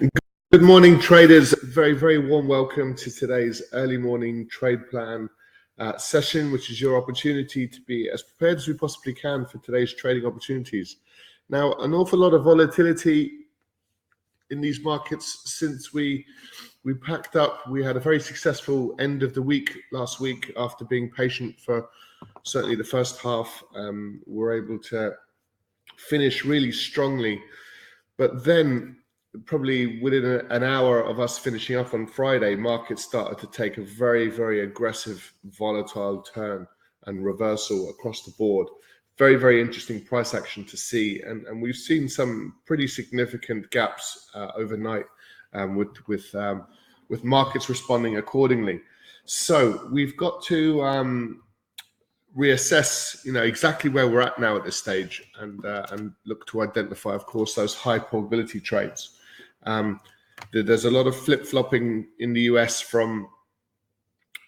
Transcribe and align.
Good 0.00 0.62
morning, 0.62 0.98
traders. 0.98 1.54
Very, 1.62 1.92
very 1.92 2.18
warm 2.18 2.48
welcome 2.48 2.96
to 2.96 3.10
today's 3.10 3.62
early 3.72 3.96
morning 3.96 4.48
trade 4.48 4.90
plan 4.90 5.28
uh, 5.78 5.96
session, 5.96 6.50
which 6.50 6.70
is 6.70 6.80
your 6.80 6.96
opportunity 6.96 7.68
to 7.68 7.80
be 7.82 8.10
as 8.10 8.22
prepared 8.22 8.58
as 8.58 8.66
we 8.66 8.74
possibly 8.74 9.14
can 9.14 9.46
for 9.46 9.58
today's 9.58 9.94
trading 9.94 10.26
opportunities. 10.26 10.96
Now, 11.48 11.74
an 11.74 11.94
awful 11.94 12.18
lot 12.18 12.34
of 12.34 12.44
volatility 12.44 13.46
in 14.50 14.60
these 14.60 14.82
markets 14.82 15.42
since 15.44 15.92
we 15.92 16.26
we 16.82 16.94
packed 16.94 17.36
up. 17.36 17.68
We 17.68 17.84
had 17.84 17.96
a 17.96 18.00
very 18.00 18.20
successful 18.20 18.96
end 18.98 19.22
of 19.22 19.34
the 19.34 19.42
week 19.42 19.76
last 19.92 20.18
week 20.18 20.52
after 20.56 20.84
being 20.84 21.10
patient 21.10 21.60
for 21.60 21.88
certainly 22.42 22.74
the 22.74 22.82
first 22.82 23.20
half. 23.20 23.62
Um, 23.74 24.20
we're 24.26 24.62
able 24.62 24.78
to 24.78 25.12
finish 25.96 26.44
really 26.44 26.72
strongly, 26.72 27.40
but 28.16 28.44
then 28.44 28.96
probably 29.44 30.00
within 30.00 30.24
a, 30.24 30.54
an 30.54 30.62
hour 30.62 31.00
of 31.00 31.20
us 31.20 31.38
finishing 31.38 31.76
up 31.76 31.94
on 31.94 32.06
Friday, 32.06 32.56
markets 32.56 33.04
started 33.04 33.38
to 33.38 33.46
take 33.46 33.78
a 33.78 33.82
very, 33.82 34.28
very 34.28 34.60
aggressive, 34.60 35.32
volatile 35.44 36.22
turn 36.22 36.66
and 37.06 37.24
reversal 37.24 37.90
across 37.90 38.22
the 38.24 38.32
board. 38.32 38.68
Very, 39.18 39.36
very 39.36 39.60
interesting 39.60 40.02
price 40.02 40.34
action 40.34 40.64
to 40.64 40.76
see, 40.76 41.20
and 41.20 41.46
and 41.46 41.60
we've 41.60 41.76
seen 41.76 42.08
some 42.08 42.54
pretty 42.64 42.86
significant 42.86 43.70
gaps 43.70 44.30
uh, 44.34 44.48
overnight 44.56 45.04
um, 45.52 45.76
with 45.76 45.88
with 46.08 46.34
um, 46.34 46.66
with 47.10 47.22
markets 47.22 47.68
responding 47.68 48.16
accordingly. 48.16 48.80
So 49.26 49.88
we've 49.92 50.16
got 50.16 50.42
to 50.44 50.82
um, 50.82 51.42
reassess, 52.36 53.22
you 53.24 53.32
know, 53.32 53.42
exactly 53.42 53.90
where 53.90 54.08
we're 54.08 54.22
at 54.22 54.38
now 54.38 54.56
at 54.56 54.64
this 54.64 54.76
stage, 54.76 55.22
and 55.38 55.64
uh, 55.66 55.84
and 55.90 56.12
look 56.24 56.46
to 56.46 56.62
identify, 56.62 57.14
of 57.14 57.26
course, 57.26 57.54
those 57.54 57.74
high 57.74 57.98
probability 57.98 58.58
trades. 58.58 59.18
Um, 59.64 60.00
there's 60.52 60.84
a 60.84 60.90
lot 60.90 61.06
of 61.06 61.16
flip 61.16 61.46
flopping 61.46 62.08
in 62.18 62.32
the 62.32 62.42
US 62.42 62.80
from 62.80 63.28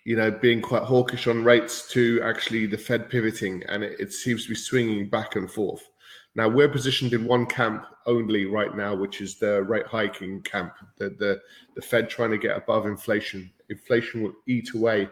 you 0.04 0.16
know 0.16 0.30
being 0.30 0.60
quite 0.60 0.82
hawkish 0.82 1.26
on 1.26 1.44
rates 1.44 1.88
to 1.90 2.20
actually 2.22 2.66
the 2.66 2.78
Fed 2.78 3.08
pivoting, 3.08 3.62
and 3.68 3.84
it, 3.84 4.00
it, 4.00 4.12
seems 4.12 4.44
to 4.44 4.48
be 4.48 4.54
swinging 4.54 5.08
back 5.08 5.36
and 5.36 5.50
forth. 5.50 5.88
Now 6.34 6.48
we're 6.48 6.68
positioned 6.68 7.12
in 7.12 7.26
one 7.26 7.46
camp 7.46 7.86
only 8.06 8.46
right 8.46 8.74
now, 8.74 8.94
which 8.94 9.20
is 9.20 9.38
the 9.38 9.62
rate 9.62 9.86
hiking 9.86 10.42
camp. 10.42 10.74
The 10.98 11.10
the, 11.10 11.40
the 11.74 11.82
Fed 11.82 12.08
trying 12.08 12.30
to 12.30 12.38
get 12.38 12.56
above 12.56 12.86
inflation. 12.86 13.50
Inflation 13.68 14.22
will 14.22 14.34
eat 14.46 14.74
away, 14.74 15.08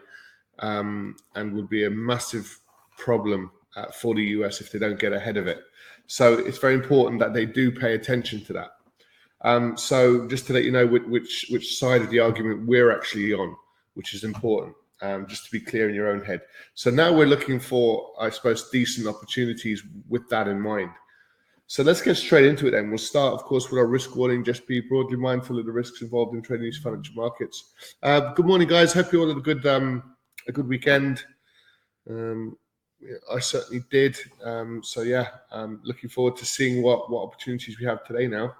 um, 0.59 1.15
and 1.35 1.53
will 1.53 1.67
be 1.67 1.85
a 1.85 1.89
massive 1.89 2.59
problem 2.97 3.51
uh, 3.75 3.87
for 3.91 4.13
the 4.15 4.23
US 4.23 4.61
if 4.61 4.71
they 4.71 4.79
don't 4.79 4.99
get 4.99 5.13
ahead 5.13 5.37
of 5.37 5.47
it. 5.47 5.61
So 6.07 6.33
it's 6.33 6.57
very 6.57 6.73
important 6.73 7.19
that 7.19 7.33
they 7.33 7.45
do 7.45 7.71
pay 7.71 7.93
attention 7.93 8.43
to 8.45 8.53
that. 8.53 8.71
Um, 9.43 9.77
so 9.77 10.27
just 10.27 10.47
to 10.47 10.53
let 10.53 10.63
you 10.63 10.71
know 10.71 10.85
which, 10.85 11.47
which, 11.49 11.77
side 11.77 12.01
of 12.01 12.09
the 12.09 12.19
argument 12.19 12.67
we're 12.67 12.91
actually 12.91 13.33
on, 13.33 13.55
which 13.95 14.13
is 14.13 14.23
important. 14.23 14.75
Um, 15.03 15.25
just 15.25 15.45
to 15.45 15.51
be 15.51 15.59
clear 15.59 15.89
in 15.89 15.95
your 15.95 16.09
own 16.09 16.23
head. 16.23 16.41
So 16.75 16.91
now 16.91 17.11
we're 17.11 17.25
looking 17.25 17.59
for, 17.59 18.11
I 18.19 18.29
suppose, 18.29 18.69
decent 18.69 19.07
opportunities 19.07 19.81
with 20.07 20.29
that 20.29 20.47
in 20.47 20.61
mind. 20.61 20.91
So 21.71 21.83
let's 21.83 22.01
get 22.01 22.17
straight 22.17 22.45
into 22.45 22.67
it 22.67 22.71
then. 22.71 22.89
We'll 22.89 22.97
start, 22.97 23.33
of 23.33 23.43
course, 23.43 23.71
with 23.71 23.79
our 23.79 23.87
risk 23.87 24.15
warning. 24.15 24.43
Just 24.43 24.67
be 24.67 24.81
broadly 24.81 25.15
mindful 25.15 25.57
of 25.57 25.65
the 25.65 25.71
risks 25.71 26.01
involved 26.01 26.35
in 26.35 26.41
trading 26.41 26.65
these 26.65 26.77
financial 26.77 27.15
markets. 27.15 27.71
Uh, 28.03 28.33
good 28.33 28.45
morning, 28.45 28.67
guys. 28.67 28.91
Hope 28.91 29.11
you 29.13 29.21
all 29.21 29.27
had 29.29 29.37
a 29.37 29.39
good 29.39 29.65
um, 29.65 30.03
a 30.49 30.51
good 30.51 30.67
weekend. 30.67 31.23
Um, 32.09 32.57
I 33.33 33.39
certainly 33.39 33.83
did. 33.89 34.17
Um, 34.43 34.83
so 34.83 35.01
yeah, 35.01 35.27
I'm 35.49 35.79
looking 35.83 36.09
forward 36.09 36.35
to 36.37 36.45
seeing 36.45 36.83
what 36.83 37.09
what 37.09 37.23
opportunities 37.23 37.79
we 37.79 37.85
have 37.85 38.05
today 38.05 38.27
now. 38.27 38.53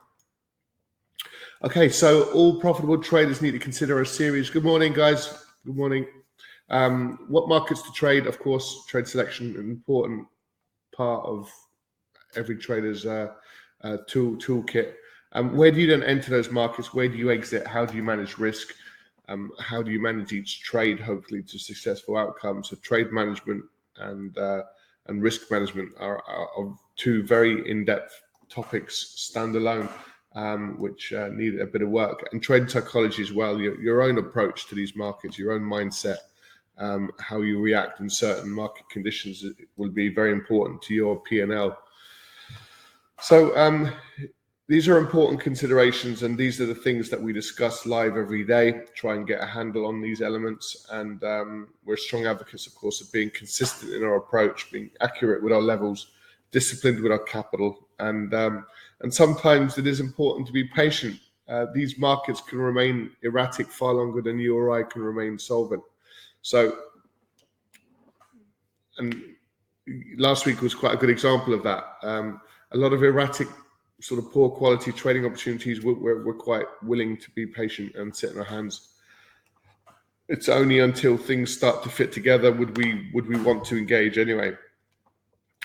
Okay, 1.63 1.89
so 1.89 2.23
all 2.31 2.59
profitable 2.59 2.97
traders 2.97 3.41
need 3.41 3.51
to 3.51 3.59
consider 3.59 4.01
a 4.01 4.05
series. 4.05 4.49
Good 4.49 4.63
morning, 4.63 4.93
guys. 4.93 5.45
Good 5.63 5.75
morning. 5.75 6.07
Um, 6.69 7.19
what 7.27 7.47
markets 7.47 7.83
to 7.83 7.91
trade? 7.91 8.25
Of 8.25 8.39
course, 8.39 8.85
trade 8.87 9.07
selection, 9.07 9.55
an 9.55 9.69
important 9.69 10.27
part 10.95 11.23
of 11.23 11.51
every 12.35 12.57
trader's 12.57 13.05
uh, 13.05 13.33
uh, 13.83 13.97
tool 14.07 14.37
toolkit. 14.37 14.93
Um, 15.33 15.55
where 15.55 15.69
do 15.69 15.79
you 15.79 15.87
then 15.87 16.01
enter 16.01 16.31
those 16.31 16.49
markets? 16.49 16.95
Where 16.95 17.07
do 17.07 17.15
you 17.15 17.29
exit? 17.29 17.67
How 17.67 17.85
do 17.85 17.95
you 17.95 18.03
manage 18.03 18.39
risk? 18.39 18.69
Um, 19.29 19.51
how 19.59 19.83
do 19.83 19.91
you 19.91 20.01
manage 20.01 20.33
each 20.33 20.61
trade, 20.63 20.99
hopefully, 20.99 21.43
to 21.43 21.59
successful 21.59 22.17
outcomes? 22.17 22.69
So, 22.69 22.75
trade 22.77 23.11
management 23.11 23.63
and 23.97 24.35
uh, 24.37 24.63
and 25.07 25.21
risk 25.21 25.51
management 25.51 25.91
are, 25.99 26.23
are, 26.27 26.47
are 26.57 26.75
two 26.95 27.23
very 27.23 27.69
in-depth 27.69 28.19
topics 28.49 29.31
standalone 29.31 29.89
um, 30.35 30.79
which 30.79 31.13
uh, 31.13 31.29
need 31.29 31.59
a 31.59 31.65
bit 31.65 31.81
of 31.81 31.89
work, 31.89 32.27
and 32.31 32.41
trade 32.41 32.69
psychology 32.69 33.21
as 33.21 33.33
well. 33.33 33.59
Your, 33.59 33.79
your 33.81 34.01
own 34.01 34.17
approach 34.17 34.67
to 34.67 34.75
these 34.75 34.95
markets, 34.95 35.37
your 35.37 35.51
own 35.51 35.61
mindset, 35.61 36.17
um, 36.77 37.11
how 37.19 37.41
you 37.41 37.59
react 37.59 37.99
in 37.99 38.09
certain 38.09 38.49
market 38.49 38.89
conditions 38.89 39.45
will 39.77 39.89
be 39.89 40.09
very 40.09 40.31
important 40.31 40.81
to 40.83 40.93
your 40.93 41.19
P 41.21 41.41
and 41.41 41.51
L. 41.51 41.77
So 43.21 43.55
um, 43.55 43.91
these 44.67 44.87
are 44.87 44.97
important 44.97 45.41
considerations, 45.41 46.23
and 46.23 46.37
these 46.37 46.61
are 46.61 46.65
the 46.65 46.73
things 46.73 47.09
that 47.09 47.21
we 47.21 47.33
discuss 47.33 47.85
live 47.85 48.15
every 48.15 48.43
day. 48.43 48.81
Try 48.95 49.15
and 49.15 49.27
get 49.27 49.41
a 49.41 49.45
handle 49.45 49.85
on 49.85 50.01
these 50.01 50.21
elements, 50.21 50.87
and 50.91 51.21
um, 51.23 51.67
we're 51.83 51.97
strong 51.97 52.25
advocates, 52.25 52.67
of 52.67 52.73
course, 52.73 53.01
of 53.01 53.11
being 53.11 53.29
consistent 53.31 53.93
in 53.93 54.03
our 54.03 54.15
approach, 54.15 54.71
being 54.71 54.89
accurate 55.01 55.43
with 55.43 55.51
our 55.51 55.61
levels, 55.61 56.11
disciplined 56.51 57.01
with 57.03 57.11
our 57.11 57.19
capital, 57.19 57.89
and 57.99 58.33
um, 58.33 58.65
and 59.01 59.13
sometimes 59.13 59.77
it 59.77 59.87
is 59.87 59.99
important 59.99 60.47
to 60.47 60.53
be 60.53 60.63
patient. 60.65 61.19
Uh, 61.47 61.65
these 61.73 61.97
markets 61.97 62.41
can 62.41 62.59
remain 62.59 63.11
erratic 63.23 63.67
far 63.67 63.93
longer 63.93 64.21
than 64.21 64.39
you 64.39 64.55
or 64.55 64.71
I 64.79 64.83
can 64.83 65.01
remain 65.01 65.37
solvent. 65.37 65.83
So, 66.41 66.77
and 68.97 69.21
last 70.17 70.45
week 70.45 70.61
was 70.61 70.75
quite 70.75 70.93
a 70.93 70.97
good 70.97 71.09
example 71.09 71.53
of 71.53 71.63
that. 71.63 71.83
Um, 72.03 72.41
a 72.71 72.77
lot 72.77 72.93
of 72.93 73.03
erratic, 73.03 73.47
sort 73.99 74.23
of 74.23 74.31
poor 74.31 74.49
quality 74.49 74.91
trading 74.91 75.25
opportunities. 75.25 75.81
We're, 75.81 76.23
we're, 76.23 76.33
quite 76.33 76.65
willing 76.81 77.17
to 77.17 77.31
be 77.31 77.45
patient 77.45 77.95
and 77.95 78.15
sit 78.15 78.31
in 78.31 78.37
our 78.37 78.43
hands. 78.43 78.89
It's 80.29 80.47
only 80.47 80.79
until 80.79 81.17
things 81.17 81.53
start 81.53 81.83
to 81.83 81.89
fit 81.89 82.11
together 82.11 82.51
would 82.51 82.77
we 82.77 83.09
would 83.13 83.27
we 83.27 83.37
want 83.37 83.65
to 83.65 83.77
engage 83.77 84.17
anyway. 84.17 84.53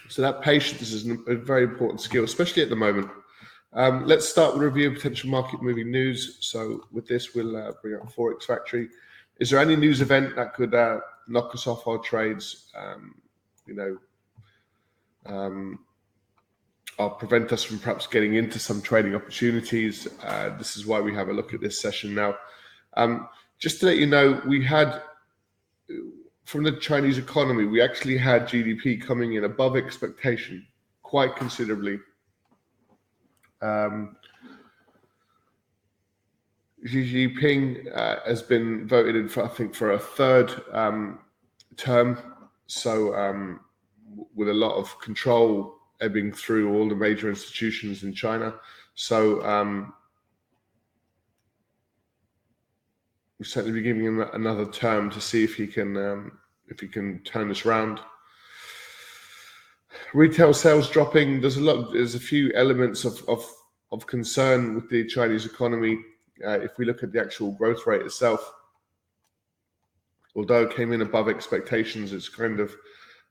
So 0.09 0.23
that 0.23 0.43
patience 0.43 0.91
is 0.91 1.09
a 1.29 1.37
very 1.37 1.62
important 1.62 2.00
skill, 2.00 2.25
especially 2.25 2.62
at 2.62 2.69
the 2.71 2.77
moment. 2.77 3.09
Um, 3.76 4.06
let's 4.06 4.26
start 4.26 4.55
with 4.55 4.62
a 4.62 4.67
review 4.67 4.88
of 4.88 4.94
potential 4.94 5.28
market 5.28 5.61
moving 5.61 5.90
news. 5.90 6.38
So 6.40 6.87
with 6.93 7.06
this, 7.06 7.34
we'll 7.34 7.58
uh, 7.58 7.73
bring 7.82 7.94
up 7.94 8.11
Forex 8.11 8.44
Factory. 8.44 8.88
Is 9.38 9.50
there 9.50 9.61
any 9.61 9.76
news 9.76 10.00
event 10.00 10.34
that 10.37 10.55
could 10.55 10.75
uh, 10.75 11.00
knock 11.28 11.55
us 11.55 11.67
off 11.67 11.87
our 11.87 11.99
trades? 11.99 12.70
Um, 12.75 13.17
you 13.67 13.75
know, 13.75 13.99
um, 15.26 15.81
or 16.99 17.11
prevent 17.11 17.52
us 17.52 17.64
from 17.64 17.78
perhaps 17.78 18.06
getting 18.06 18.37
into 18.37 18.58
some 18.58 18.81
trading 18.81 19.14
opportunities. 19.14 20.08
Uh, 20.25 20.56
this 20.56 20.79
is 20.79 20.87
why 20.87 20.99
we 20.99 21.14
have 21.14 21.29
a 21.29 21.32
look 21.34 21.52
at 21.52 21.61
this 21.61 21.79
session 21.79 22.14
now. 22.14 22.34
Um, 22.96 23.29
just 23.58 23.81
to 23.81 23.87
let 23.87 23.99
you 23.99 24.06
know, 24.06 24.40
we 24.46 24.64
had 24.64 25.02
from 26.44 26.62
the 26.62 26.72
Chinese 26.72 27.19
economy, 27.19 27.67
we 27.67 27.82
actually 27.82 28.17
had 28.17 28.49
GDP 28.49 29.05
coming 29.05 29.34
in 29.34 29.44
above 29.44 29.76
expectation 29.76 30.67
quite 31.02 31.37
considerably. 31.37 31.99
Um, 33.62 34.17
Xi 36.85 37.29
Jinping 37.29 37.97
uh, 37.97 38.17
has 38.26 38.43
been 38.43 38.87
voted 38.87 39.17
in 39.17 39.29
for, 39.29 39.44
I 39.44 39.49
think, 39.49 39.75
for 39.75 39.93
a 39.93 39.99
third 39.99 40.53
um, 40.73 41.20
term. 41.76 42.19
So, 42.67 43.14
um, 43.14 43.61
with 44.35 44.49
a 44.49 44.55
lot 44.55 44.76
of 44.76 44.99
control 45.00 45.75
ebbing 46.00 46.32
through 46.32 46.75
all 46.75 46.88
the 46.88 46.94
major 46.94 47.29
institutions 47.29 48.03
in 48.03 48.12
China. 48.12 48.55
So, 48.94 49.44
um, 49.44 49.93
we'll 53.38 53.47
certainly 53.47 53.81
be 53.81 53.85
giving 53.85 54.05
him 54.05 54.20
another 54.20 54.67
term 54.67 55.11
to 55.11 55.20
see 55.20 55.44
if 55.44 55.55
he 55.55 55.67
can 55.67 55.97
um, 55.97 56.38
if 56.69 56.81
he 56.81 56.88
can 56.88 57.20
turn 57.20 57.49
this 57.49 57.64
around. 57.64 58.00
Retail 60.14 60.55
sales 60.55 60.88
dropping. 60.88 61.41
There's 61.41 61.56
a 61.56 61.61
lot. 61.61 61.93
There's 61.93 62.14
a 62.14 62.20
few 62.20 62.53
elements 62.55 63.05
of 63.05 63.23
of, 63.29 63.44
of 63.93 64.06
concern 64.06 64.75
with 64.75 64.88
the 64.88 65.05
Chinese 65.06 65.47
economy. 65.47 65.99
Uh, 66.44 66.61
if 66.61 66.79
we 66.79 66.85
look 66.85 67.03
at 67.03 67.12
the 67.12 67.20
actual 67.20 67.53
growth 67.53 67.87
rate 67.87 68.03
itself, 68.03 68.53
although 70.35 70.62
it 70.62 70.76
came 70.76 70.93
in 70.93 71.03
above 71.03 71.29
expectations, 71.29 72.12
it's 72.12 72.29
kind 72.29 72.61
of 72.61 72.70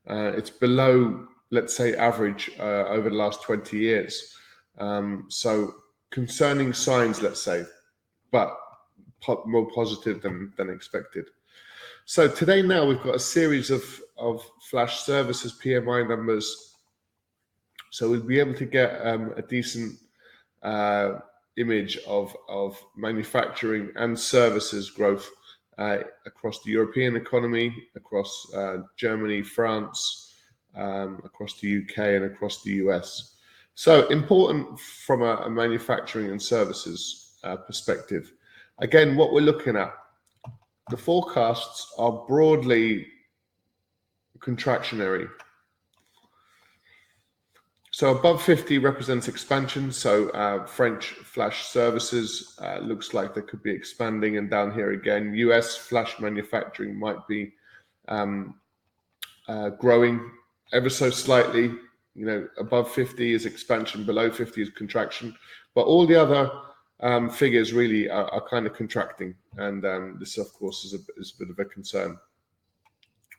uh, 0.09 0.31
it's 0.35 0.49
below, 0.49 1.27
let's 1.51 1.75
say, 1.75 1.95
average 1.95 2.51
uh, 2.59 2.85
over 2.87 3.09
the 3.09 3.15
last 3.15 3.41
20 3.43 3.77
years. 3.77 4.35
Um, 4.77 5.25
so 5.29 5.73
concerning 6.11 6.73
signs, 6.73 7.21
let's 7.21 7.41
say, 7.41 7.63
but 8.31 8.55
po- 9.21 9.43
more 9.45 9.69
positive 9.71 10.21
than 10.21 10.53
than 10.57 10.69
expected. 10.69 11.25
So 12.05 12.27
today 12.27 12.61
now 12.61 12.85
we've 12.85 13.01
got 13.01 13.15
a 13.15 13.19
series 13.19 13.71
of 13.71 13.83
of 14.17 14.43
flash 14.69 14.99
services 15.01 15.59
PMI 15.63 16.07
numbers. 16.07 16.73
So 17.91 18.09
we'll 18.09 18.21
be 18.21 18.39
able 18.39 18.55
to 18.55 18.65
get 18.65 19.05
um, 19.05 19.33
a 19.37 19.41
decent 19.41 19.97
uh, 20.63 21.19
image 21.57 21.97
of, 22.07 22.35
of 22.49 22.77
manufacturing 22.95 23.91
and 23.95 24.19
services 24.19 24.89
growth 24.89 25.29
uh, 25.77 25.99
across 26.25 26.61
the 26.63 26.71
European 26.71 27.15
economy, 27.15 27.73
across 27.95 28.47
uh, 28.53 28.77
Germany, 28.97 29.41
France, 29.41 30.33
um, 30.75 31.21
across 31.23 31.59
the 31.59 31.83
UK, 31.83 31.97
and 31.97 32.25
across 32.25 32.63
the 32.63 32.71
US. 32.85 33.35
So 33.75 34.07
important 34.07 34.79
from 34.79 35.21
a, 35.21 35.35
a 35.37 35.49
manufacturing 35.49 36.29
and 36.31 36.41
services 36.41 37.37
uh, 37.43 37.57
perspective. 37.57 38.31
Again, 38.79 39.15
what 39.15 39.33
we're 39.33 39.41
looking 39.41 39.75
at, 39.75 39.93
the 40.89 40.97
forecasts 40.97 41.93
are 41.97 42.25
broadly 42.27 43.07
contractionary. 44.39 45.29
So 47.95 48.11
above 48.11 48.41
50 48.41 48.79
represents 48.79 49.29
expansion. 49.29 49.89
So 49.89 50.27
uh, 50.31 50.65
French 50.65 51.05
flash 51.05 51.67
services 51.67 52.59
uh, 52.61 52.79
looks 52.79 53.13
like 53.13 53.33
they 53.33 53.41
could 53.41 53.63
be 53.63 53.71
expanding, 53.71 54.37
and 54.37 54.49
down 54.49 54.73
here 54.73 54.91
again, 54.91 55.33
US 55.35 55.77
flash 55.77 56.19
manufacturing 56.19 56.99
might 56.99 57.25
be 57.25 57.53
um, 58.09 58.55
uh, 59.47 59.69
growing 59.69 60.29
ever 60.73 60.89
so 60.89 61.09
slightly. 61.09 61.71
You 62.15 62.25
know, 62.25 62.47
above 62.57 62.91
50 62.91 63.33
is 63.33 63.45
expansion, 63.45 64.03
below 64.03 64.29
50 64.29 64.61
is 64.61 64.69
contraction, 64.71 65.33
but 65.73 65.83
all 65.83 66.05
the 66.05 66.21
other 66.21 66.51
um, 66.99 67.29
figures 67.29 67.71
really 67.71 68.09
are, 68.09 68.25
are, 68.25 68.47
kind 68.49 68.65
of 68.65 68.73
contracting, 68.73 69.35
and 69.57 69.85
um, 69.85 70.17
this, 70.19 70.37
of 70.37 70.51
course, 70.53 70.83
is 70.85 70.93
a, 70.93 70.97
is 71.17 71.33
a 71.35 71.39
bit 71.39 71.49
of 71.49 71.59
a 71.59 71.65
concern. 71.65 72.17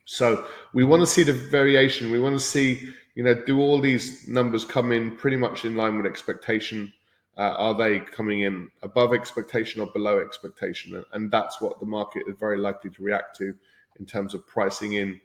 So 0.06 0.46
we 0.72 0.84
want 0.84 1.02
to 1.02 1.06
see 1.06 1.22
the 1.22 1.32
variation. 1.32 2.10
We 2.10 2.20
want 2.20 2.34
to 2.34 2.44
see 2.44 2.92
you 3.16 3.22
know, 3.22 3.34
do 3.34 3.60
all 3.60 3.80
these 3.80 4.28
numbers 4.28 4.64
come 4.64 4.92
in 4.92 5.16
pretty 5.16 5.38
much 5.38 5.64
in 5.64 5.74
line 5.74 5.96
with 5.96 6.06
expectation? 6.06 6.92
Uh, 7.38 7.54
are 7.56 7.74
they 7.74 8.00
coming 8.00 8.42
in 8.42 8.70
above 8.82 9.14
expectation 9.14 9.80
or 9.80 9.86
below 9.88 10.20
expectation? 10.20 11.02
And 11.12 11.30
that's 11.30 11.60
what 11.60 11.80
the 11.80 11.86
market 11.86 12.24
is 12.28 12.36
very 12.38 12.58
likely 12.58 12.90
to 12.90 13.02
react 13.02 13.36
to 13.38 13.54
in 13.98 14.06
terms 14.06 14.34
of 14.34 14.46
pricing 14.46 14.92
in 14.94 15.18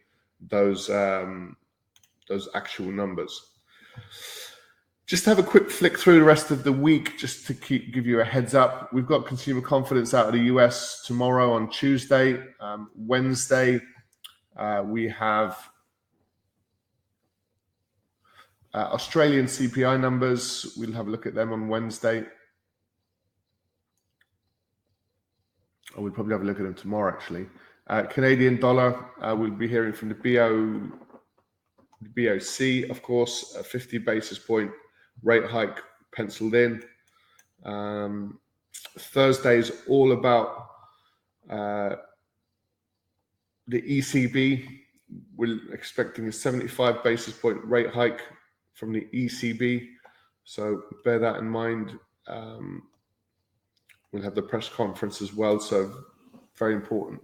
those 0.49 0.89
um, 0.89 1.57
those 2.29 2.47
actual 2.55 2.85
numbers. 2.85 3.51
Just 5.05 5.25
have 5.25 5.39
a 5.39 5.43
quick 5.43 5.69
flick 5.69 5.99
through 5.99 6.19
the 6.19 6.23
rest 6.23 6.49
of 6.51 6.63
the 6.63 6.71
week, 6.71 7.17
just 7.17 7.45
to 7.47 7.53
keep 7.53 7.93
give 7.93 8.05
you 8.05 8.21
a 8.21 8.25
heads 8.25 8.55
up. 8.55 8.91
We've 8.93 9.05
got 9.05 9.25
consumer 9.25 9.61
confidence 9.61 10.13
out 10.13 10.27
of 10.27 10.33
the 10.33 10.43
US 10.43 11.03
tomorrow 11.05 11.51
on 11.51 11.69
Tuesday, 11.69 12.41
um, 12.61 12.89
Wednesday. 12.95 13.81
Uh, 14.61 14.83
we 14.83 15.09
have 15.09 15.57
uh, 18.75 18.89
Australian 18.93 19.47
CPI 19.47 19.99
numbers, 19.99 20.75
we'll 20.77 20.91
have 20.91 21.07
a 21.07 21.09
look 21.09 21.25
at 21.25 21.33
them 21.33 21.51
on 21.51 21.67
Wednesday. 21.67 22.19
Or 25.95 26.03
we'll 26.03 26.11
probably 26.11 26.33
have 26.33 26.43
a 26.43 26.45
look 26.45 26.59
at 26.59 26.63
them 26.63 26.75
tomorrow, 26.75 27.11
actually. 27.11 27.47
Uh, 27.87 28.03
Canadian 28.03 28.59
dollar, 28.59 29.03
uh, 29.19 29.35
we'll 29.35 29.49
be 29.49 29.67
hearing 29.67 29.93
from 29.93 30.09
the 30.09 30.15
BO, 30.15 30.91
BOC, 32.15 32.91
of 32.91 33.01
course, 33.01 33.55
a 33.55 33.63
50 33.63 33.97
basis 33.97 34.37
point 34.37 34.69
rate 35.23 35.45
hike 35.45 35.79
penciled 36.13 36.53
in. 36.53 36.83
Um, 37.65 38.39
Thursday 38.95 39.57
is 39.57 39.71
all 39.87 40.11
about 40.11 40.67
uh, 41.49 41.95
the 43.67 43.81
ECB. 43.81 44.67
We're 45.35 45.59
expecting 45.73 46.27
a 46.27 46.31
75 46.31 47.03
basis 47.03 47.33
point 47.33 47.63
rate 47.63 47.89
hike 47.89 48.21
from 48.73 48.93
the 48.93 49.07
ECB. 49.13 49.87
So 50.43 50.83
bear 51.03 51.19
that 51.19 51.37
in 51.37 51.49
mind. 51.49 51.97
Um, 52.27 52.83
we'll 54.11 54.23
have 54.23 54.35
the 54.35 54.41
press 54.41 54.69
conference 54.69 55.21
as 55.21 55.33
well. 55.33 55.59
So 55.59 55.93
very 56.55 56.73
important 56.73 57.21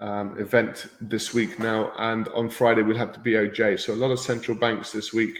um, 0.00 0.38
event 0.38 0.86
this 1.00 1.32
week 1.32 1.58
now. 1.58 1.92
And 1.98 2.28
on 2.28 2.48
Friday, 2.48 2.82
we'll 2.82 2.96
have 2.96 3.12
the 3.12 3.30
BOJ. 3.30 3.80
So 3.80 3.94
a 3.94 3.96
lot 3.96 4.10
of 4.10 4.18
central 4.18 4.56
banks 4.56 4.92
this 4.92 5.12
week. 5.12 5.38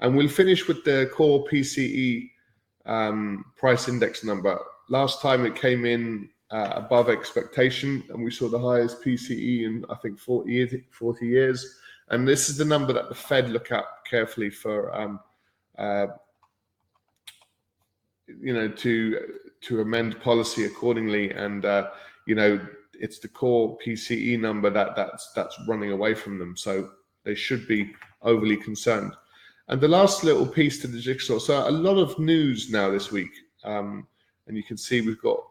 And 0.00 0.16
we'll 0.16 0.28
finish 0.28 0.68
with 0.68 0.84
the 0.84 1.10
core 1.14 1.44
PCE 1.50 2.30
um, 2.84 3.44
price 3.56 3.88
index 3.88 4.24
number. 4.24 4.58
Last 4.88 5.20
time 5.20 5.46
it 5.46 5.54
came 5.54 5.84
in 5.84 6.28
uh, 6.50 6.72
above 6.74 7.08
expectation, 7.08 8.04
and 8.08 8.22
we 8.22 8.30
saw 8.30 8.48
the 8.48 8.58
highest 8.58 9.02
PCE 9.02 9.64
in, 9.64 9.84
I 9.90 9.96
think, 9.96 10.18
40 10.18 10.50
years. 10.50 10.74
40 10.90 11.26
years. 11.26 11.78
And 12.08 12.26
this 12.26 12.48
is 12.48 12.56
the 12.56 12.64
number 12.64 12.92
that 12.92 13.08
the 13.08 13.14
Fed 13.14 13.50
look 13.50 13.72
at 13.72 13.84
carefully 14.08 14.50
for, 14.50 14.94
um, 14.94 15.20
uh, 15.76 16.06
you 18.40 18.54
know, 18.54 18.68
to 18.68 19.18
to 19.62 19.80
amend 19.80 20.20
policy 20.20 20.66
accordingly. 20.66 21.32
And 21.32 21.64
uh, 21.64 21.90
you 22.26 22.36
know, 22.36 22.60
it's 22.94 23.18
the 23.18 23.28
core 23.28 23.76
PCE 23.84 24.38
number 24.38 24.70
that 24.70 24.94
that's 24.94 25.32
that's 25.32 25.58
running 25.66 25.90
away 25.90 26.14
from 26.14 26.38
them. 26.38 26.56
So 26.56 26.90
they 27.24 27.34
should 27.34 27.66
be 27.66 27.92
overly 28.22 28.56
concerned. 28.56 29.12
And 29.68 29.80
the 29.80 29.88
last 29.88 30.22
little 30.22 30.46
piece 30.46 30.80
to 30.82 30.86
the 30.86 31.00
jigsaw. 31.00 31.40
So 31.40 31.68
a 31.68 31.70
lot 31.70 31.98
of 31.98 32.16
news 32.20 32.70
now 32.70 32.88
this 32.88 33.10
week, 33.10 33.32
um, 33.64 34.06
and 34.46 34.56
you 34.56 34.62
can 34.62 34.76
see 34.76 35.00
we've 35.00 35.20
got 35.20 35.42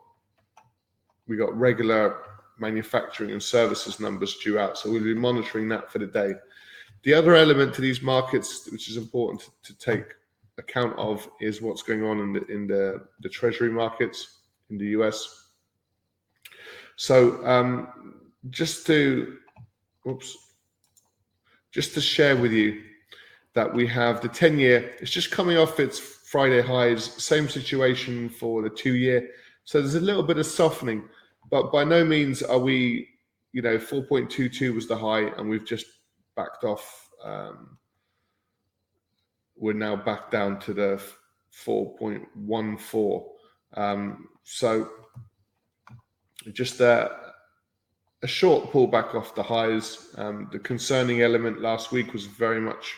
we 1.28 1.38
got 1.38 1.56
regular 1.58 2.18
manufacturing 2.58 3.32
and 3.32 3.42
services 3.42 4.00
numbers 4.00 4.38
due 4.38 4.60
out. 4.60 4.78
So 4.78 4.92
we'll 4.92 5.04
be 5.04 5.14
monitoring 5.14 5.68
that 5.70 5.92
for 5.92 6.00
the 6.00 6.08
day. 6.08 6.36
The 7.04 7.14
other 7.14 7.36
element 7.36 7.74
to 7.76 7.82
these 7.82 8.02
markets, 8.02 8.68
which 8.72 8.90
is 8.90 8.98
important 8.98 9.50
to, 9.64 9.78
take 9.78 10.14
account 10.58 10.98
of, 10.98 11.30
is 11.40 11.62
what's 11.62 11.84
going 11.84 12.04
on 12.04 12.20
in 12.20 12.34
the 12.34 12.46
in 12.48 12.68
the, 12.68 13.06
the 13.20 13.30
treasury 13.30 13.70
markets 13.70 14.40
in 14.70 14.78
the 14.78 14.88
US. 14.98 15.50
So 16.96 17.46
um, 17.46 18.22
just 18.50 18.88
to, 18.88 19.38
oops, 20.08 20.38
just 21.72 21.94
to 21.94 22.02
share 22.02 22.36
with 22.36 22.54
you 22.54 22.82
that 23.54 23.72
we 23.72 23.86
have 23.88 24.22
the 24.22 24.30
10 24.30 24.58
year, 24.60 24.94
it's 25.00 25.12
just 25.12 25.30
coming 25.32 25.58
off 25.58 25.80
its 25.80 26.00
Friday 26.00 26.62
highs, 26.62 27.04
same 27.04 27.50
situation 27.50 28.30
for 28.30 28.62
the 28.62 28.70
two 28.70 28.96
year. 28.96 29.30
So 29.66 29.82
there's 29.82 29.96
a 29.96 30.00
little 30.00 30.24
bit 30.24 30.38
of 30.38 30.46
softening 30.46 31.04
but 31.56 31.72
by 31.72 31.86
no 31.86 32.04
means 32.04 32.44
are 32.44 32.60
we, 32.60 33.08
you 33.54 33.62
know, 33.62 33.78
4.22 33.78 34.76
was 34.76 34.90
the 34.90 34.98
high, 34.98 35.22
and 35.22 35.50
we've 35.50 35.66
just 35.66 35.86
backed 36.36 36.66
off. 36.66 37.08
Um, 37.24 37.78
we're 39.56 39.72
now 39.72 39.96
back 39.96 40.30
down 40.30 40.60
to 40.60 40.74
the 40.74 41.02
4.14. 41.66 43.26
Um, 43.76 44.28
so 44.44 44.90
just 46.52 46.82
a, 46.82 47.10
a 48.22 48.28
short 48.28 48.70
pullback 48.70 49.16
off 49.16 49.34
the 49.34 49.42
highs. 49.42 50.10
Um, 50.18 50.50
the 50.52 50.60
concerning 50.60 51.22
element 51.22 51.62
last 51.62 51.94
week 51.94 52.12
was 52.12 52.26
very 52.26 52.60
much 52.60 52.94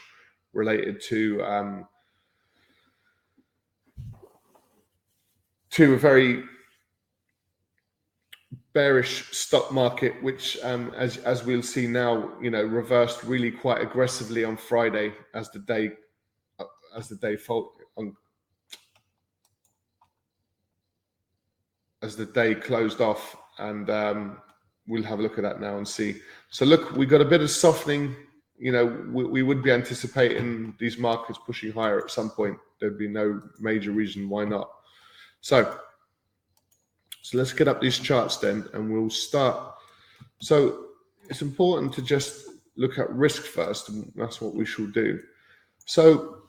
related 0.53 0.99
to 1.01 1.43
um, 1.43 1.87
to 5.69 5.93
a 5.93 5.97
very 5.99 6.43
bearish 8.73 9.31
stock 9.31 9.71
market, 9.71 10.21
which, 10.23 10.57
um, 10.63 10.93
as 10.95 11.17
as 11.17 11.43
we'll 11.43 11.63
see 11.63 11.87
now, 11.87 12.31
you 12.41 12.49
know, 12.49 12.63
reversed 12.63 13.23
really 13.23 13.51
quite 13.51 13.81
aggressively 13.81 14.43
on 14.43 14.57
Friday 14.57 15.13
as 15.33 15.49
the 15.51 15.59
day 15.59 15.91
uh, 16.59 16.65
as 16.95 17.07
the 17.07 17.15
day 17.15 17.35
fall 17.35 17.73
on 17.97 18.15
as 22.01 22.15
the 22.15 22.25
day 22.25 22.55
closed 22.55 23.01
off, 23.01 23.35
and 23.57 23.89
um, 23.89 24.37
we'll 24.87 25.03
have 25.03 25.19
a 25.19 25.21
look 25.21 25.37
at 25.37 25.43
that 25.43 25.59
now 25.59 25.77
and 25.77 25.87
see. 25.87 26.21
So 26.49 26.65
look, 26.65 26.91
we 26.91 27.05
got 27.05 27.21
a 27.21 27.25
bit 27.25 27.41
of 27.41 27.49
softening. 27.49 28.15
You 28.57 28.71
know, 28.71 28.85
we, 29.11 29.25
we 29.25 29.43
would 29.43 29.61
be 29.61 29.71
anticipating 29.71 30.75
these 30.79 30.97
markets 30.97 31.39
pushing 31.45 31.71
higher 31.71 31.99
at 31.99 32.11
some 32.11 32.29
point. 32.29 32.57
There'd 32.79 32.97
be 32.97 33.07
no 33.07 33.41
major 33.59 33.91
reason 33.91 34.29
why 34.29 34.45
not. 34.45 34.69
So 35.41 35.79
so 37.27 37.37
let's 37.37 37.51
get 37.51 37.67
up 37.67 37.81
these 37.81 37.99
charts 37.99 38.37
then 38.37 38.65
and 38.71 38.89
we'll 38.89 39.09
start. 39.09 39.73
So 40.39 40.85
it's 41.29 41.41
important 41.41 41.91
to 41.95 42.01
just 42.01 42.47
look 42.77 42.97
at 42.97 43.11
risk 43.11 43.43
first, 43.43 43.89
and 43.89 44.09
that's 44.15 44.39
what 44.39 44.55
we 44.55 44.65
shall 44.65 44.85
do. 44.87 45.19
So 45.83 46.43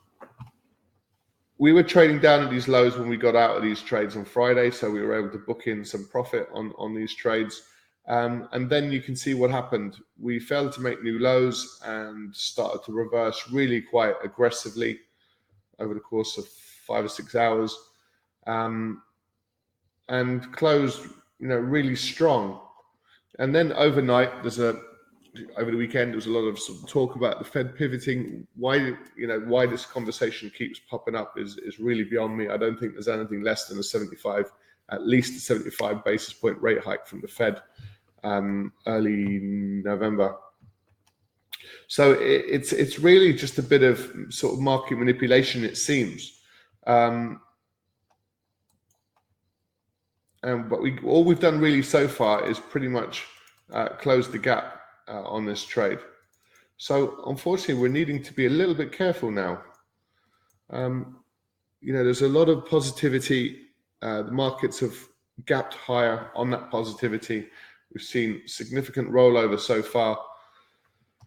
we 1.57 1.73
were 1.73 1.83
trading 1.83 2.21
down 2.21 2.45
at 2.45 2.49
these 2.49 2.69
lows 2.69 2.97
when 2.97 3.09
we 3.09 3.17
got 3.17 3.35
out 3.35 3.57
of 3.57 3.61
these 3.61 3.81
trades 3.81 4.15
on 4.15 4.23
Friday, 4.23 4.71
so 4.71 4.89
we 4.89 5.01
were 5.01 5.19
able 5.19 5.31
to 5.31 5.39
book 5.39 5.67
in 5.67 5.83
some 5.83 6.07
profit 6.07 6.47
on 6.53 6.71
on 6.77 6.95
these 6.95 7.13
trades. 7.13 7.63
Um, 8.07 8.47
and 8.53 8.69
then 8.69 8.89
you 8.89 9.01
can 9.01 9.17
see 9.17 9.33
what 9.33 9.51
happened. 9.51 9.97
We 10.17 10.39
failed 10.39 10.71
to 10.73 10.81
make 10.81 11.03
new 11.03 11.19
lows 11.19 11.81
and 11.83 12.33
started 12.33 12.85
to 12.85 12.93
reverse 12.93 13.49
really 13.51 13.81
quite 13.81 14.15
aggressively 14.23 14.97
over 15.77 15.93
the 15.93 15.99
course 15.99 16.37
of 16.37 16.47
five 16.47 17.03
or 17.03 17.09
six 17.09 17.35
hours. 17.35 17.77
Um, 18.47 19.03
and 20.09 20.51
closed, 20.53 21.03
you 21.39 21.47
know, 21.47 21.57
really 21.57 21.95
strong. 21.95 22.59
And 23.37 23.55
then 23.55 23.71
overnight, 23.73 24.43
there's 24.43 24.59
a 24.59 24.81
over 25.57 25.71
the 25.71 25.77
weekend 25.77 26.09
there 26.09 26.15
was 26.15 26.25
a 26.25 26.31
lot 26.31 26.41
of, 26.41 26.57
sort 26.57 26.79
of 26.79 26.89
talk 26.89 27.15
about 27.15 27.39
the 27.39 27.45
Fed 27.45 27.75
pivoting. 27.75 28.47
Why 28.55 28.93
you 29.15 29.27
know 29.27 29.39
why 29.39 29.65
this 29.65 29.85
conversation 29.85 30.51
keeps 30.55 30.79
popping 30.79 31.15
up 31.15 31.37
is 31.37 31.57
is 31.57 31.79
really 31.79 32.03
beyond 32.03 32.37
me. 32.37 32.49
I 32.49 32.57
don't 32.57 32.79
think 32.79 32.93
there's 32.93 33.07
anything 33.07 33.41
less 33.41 33.67
than 33.67 33.79
a 33.79 33.83
75, 33.83 34.51
at 34.91 35.05
least 35.05 35.37
a 35.37 35.39
75 35.39 36.03
basis 36.03 36.33
point 36.33 36.61
rate 36.61 36.83
hike 36.83 37.07
from 37.07 37.21
the 37.21 37.27
Fed 37.27 37.61
um, 38.23 38.73
early 38.87 39.39
November. 39.39 40.35
So 41.87 42.13
it, 42.13 42.45
it's 42.47 42.73
it's 42.73 42.99
really 42.99 43.33
just 43.33 43.57
a 43.59 43.63
bit 43.63 43.83
of 43.83 44.11
sort 44.29 44.53
of 44.53 44.59
market 44.59 44.97
manipulation, 44.97 45.63
it 45.63 45.77
seems. 45.77 46.41
Um, 46.87 47.41
and 50.43 50.69
but 50.69 50.81
we 50.81 50.97
all 50.99 51.23
we've 51.23 51.39
done 51.39 51.59
really 51.59 51.83
so 51.83 52.07
far 52.07 52.47
is 52.47 52.59
pretty 52.59 52.87
much 52.87 53.25
uh, 53.73 53.89
close 53.89 54.29
the 54.29 54.39
gap 54.39 54.81
uh, 55.07 55.23
on 55.23 55.45
this 55.45 55.63
trade. 55.63 55.99
So 56.77 57.23
unfortunately, 57.27 57.75
we're 57.75 57.89
needing 57.89 58.23
to 58.23 58.33
be 58.33 58.45
a 58.45 58.49
little 58.49 58.73
bit 58.73 58.91
careful 58.91 59.31
now. 59.31 59.61
Um, 60.69 61.17
you 61.81 61.93
know, 61.93 62.03
there's 62.03 62.21
a 62.21 62.27
lot 62.27 62.47
of 62.47 62.65
positivity. 62.65 63.67
Uh, 64.01 64.23
the 64.23 64.31
markets 64.31 64.79
have 64.79 64.95
gapped 65.45 65.73
higher 65.73 66.31
on 66.35 66.49
that 66.51 66.71
positivity. 66.71 67.47
We've 67.93 68.03
seen 68.03 68.43
significant 68.45 69.11
rollover 69.11 69.59
so 69.59 69.81
far. 69.81 70.17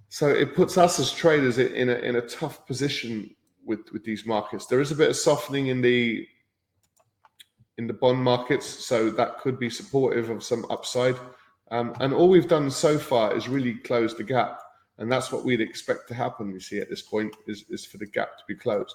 So 0.08 0.28
it 0.28 0.54
puts 0.54 0.78
us 0.78 0.98
as 0.98 1.10
traders 1.10 1.58
in 1.58 1.88
a, 1.88 1.94
in 1.94 2.16
a 2.16 2.20
tough 2.22 2.66
position 2.66 3.34
with, 3.64 3.80
with 3.92 4.04
these 4.04 4.26
markets. 4.26 4.66
There 4.66 4.80
is 4.80 4.90
a 4.90 4.96
bit 4.96 5.10
of 5.10 5.16
softening 5.16 5.68
in 5.68 5.80
the 5.80 6.26
in 7.82 7.88
the 7.88 7.92
bond 7.92 8.22
markets, 8.22 8.64
so 8.64 9.10
that 9.10 9.40
could 9.40 9.58
be 9.58 9.68
supportive 9.68 10.30
of 10.30 10.44
some 10.44 10.64
upside. 10.70 11.16
Um, 11.72 11.94
and 11.98 12.14
all 12.14 12.28
we've 12.28 12.46
done 12.46 12.70
so 12.70 12.96
far 12.96 13.36
is 13.36 13.48
really 13.48 13.74
close 13.74 14.14
the 14.14 14.22
gap, 14.22 14.60
and 14.98 15.10
that's 15.10 15.32
what 15.32 15.44
we'd 15.44 15.60
expect 15.60 16.06
to 16.08 16.14
happen. 16.14 16.52
We 16.52 16.60
see 16.60 16.78
at 16.78 16.88
this 16.88 17.02
point 17.02 17.34
is, 17.48 17.84
for 17.84 17.98
the 17.98 18.06
gap 18.06 18.38
to 18.38 18.44
be 18.46 18.54
closed, 18.54 18.94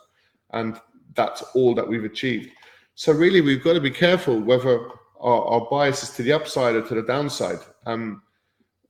and 0.52 0.80
that's 1.16 1.42
all 1.54 1.76
that 1.76 1.88
we've 1.88 2.06
achieved. 2.06 2.50
So 2.96 3.12
really, 3.12 3.42
we've 3.42 3.64
got 3.64 3.74
to 3.74 3.82
be 3.82 3.92
careful 3.92 4.40
whether 4.40 4.88
our, 5.20 5.68
bias 5.70 6.04
is 6.04 6.12
to 6.12 6.24
the 6.24 6.32
upside 6.32 6.76
or 6.76 6.84
to 6.84 6.96
the 6.96 7.02
downside. 7.02 7.60
Um, 7.86 8.22